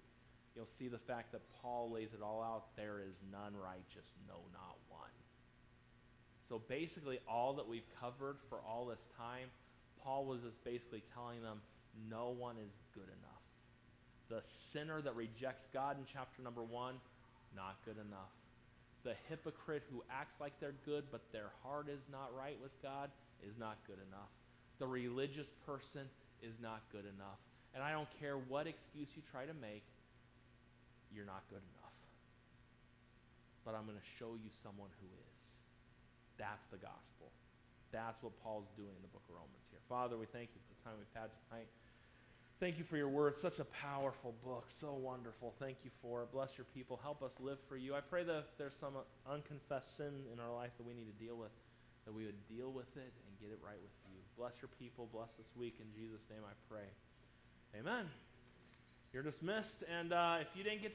you'll 0.55 0.71
see 0.71 0.87
the 0.87 0.97
fact 0.97 1.33
that 1.33 1.41
Paul 1.61 1.91
lays 1.91 2.13
it 2.13 2.23
all 2.23 2.41
out. 2.41 2.77
There 2.77 3.03
is 3.03 3.19
none 3.29 3.59
righteous, 3.59 4.07
no, 4.25 4.39
not 4.53 4.79
one. 4.87 5.11
So 6.47 6.61
basically, 6.69 7.19
all 7.27 7.53
that 7.55 7.67
we've 7.67 7.89
covered 7.99 8.37
for 8.47 8.59
all 8.59 8.85
this 8.85 9.07
time, 9.17 9.49
Paul 10.01 10.25
was 10.25 10.43
just 10.43 10.63
basically 10.63 11.03
telling 11.13 11.41
them, 11.41 11.59
no 12.09 12.29
one 12.29 12.55
is 12.55 12.71
good 12.93 13.09
enough. 13.09 13.34
The 14.29 14.41
sinner 14.41 15.01
that 15.01 15.15
rejects 15.15 15.67
God 15.73 15.97
in 15.97 16.05
chapter 16.11 16.41
number 16.41 16.63
one, 16.63 16.95
not 17.55 17.77
good 17.85 17.97
enough. 17.97 18.33
The 19.03 19.13
hypocrite 19.29 19.83
who 19.91 20.03
acts 20.09 20.41
like 20.41 20.59
they're 20.59 20.79
good, 20.83 21.05
but 21.11 21.21
their 21.31 21.53
heart 21.61 21.89
is 21.89 22.01
not 22.11 22.33
right 22.33 22.57
with 22.61 22.73
God, 22.81 23.11
is 23.45 23.53
not 23.59 23.77
good 23.85 24.01
enough. 24.09 24.33
The 24.79 24.87
religious 24.87 25.51
person 25.65 26.09
is 26.41 26.57
not 26.61 26.81
good 26.91 27.05
enough. 27.05 27.37
And 27.75 27.83
I 27.83 27.91
don't 27.91 28.09
care 28.19 28.37
what 28.49 28.65
excuse 28.65 29.07
you 29.15 29.21
try 29.29 29.45
to 29.45 29.53
make, 29.53 29.83
you're 31.13 31.27
not 31.27 31.43
good 31.53 31.61
enough. 31.61 31.93
But 33.63 33.77
I'm 33.77 33.85
going 33.85 33.97
to 33.99 34.09
show 34.17 34.33
you 34.35 34.49
someone 34.49 34.89
who 34.97 35.07
is. 35.07 35.41
That's 36.41 36.65
the 36.73 36.81
gospel. 36.81 37.29
That's 37.93 38.19
what 38.25 38.33
Paul's 38.43 38.67
doing 38.75 38.91
in 38.91 39.03
the 39.05 39.11
book 39.13 39.23
of 39.29 39.37
Romans 39.37 39.63
here. 39.71 39.79
Father, 39.87 40.17
we 40.17 40.27
thank 40.27 40.51
you 40.51 40.59
for 40.65 40.73
the 40.75 40.81
time 40.83 40.95
we've 40.99 41.15
had 41.15 41.31
tonight. 41.47 41.69
Thank 42.59 42.77
you 42.77 42.85
for 42.85 42.95
your 42.95 43.09
word. 43.09 43.37
Such 43.37 43.59
a 43.59 43.65
powerful 43.65 44.33
book. 44.43 44.67
So 44.79 44.93
wonderful. 44.93 45.53
Thank 45.59 45.77
you 45.83 45.91
for 46.01 46.23
it. 46.23 46.31
Bless 46.31 46.57
your 46.57 46.65
people. 46.73 46.99
Help 47.03 47.21
us 47.21 47.33
live 47.39 47.57
for 47.67 47.75
you. 47.75 47.95
I 47.95 47.99
pray 47.99 48.23
that 48.23 48.37
if 48.37 48.57
there's 48.57 48.75
some 48.79 48.93
unconfessed 49.29 49.97
sin 49.97 50.23
in 50.31 50.39
our 50.39 50.53
life 50.53 50.71
that 50.77 50.87
we 50.87 50.93
need 50.93 51.07
to 51.07 51.23
deal 51.23 51.35
with, 51.35 51.51
that 52.05 52.13
we 52.13 52.25
would 52.25 52.47
deal 52.47 52.71
with 52.71 52.95
it 52.95 53.11
and 53.11 53.39
get 53.41 53.51
it 53.51 53.59
right 53.65 53.79
with 53.81 53.91
you. 54.07 54.19
Bless 54.37 54.53
your 54.61 54.69
people. 54.79 55.09
Bless 55.11 55.31
this 55.37 55.47
week. 55.57 55.79
In 55.81 55.87
Jesus' 55.99 56.27
name 56.29 56.43
I 56.45 56.53
pray. 56.69 56.87
Amen. 57.79 58.05
You're 59.15 59.23
dismissed. 59.23 59.83
And 59.87 60.11
uh, 60.11 60.37
if 60.41 60.47
you 60.55 60.63
didn't 60.63 60.81
get 60.81 60.93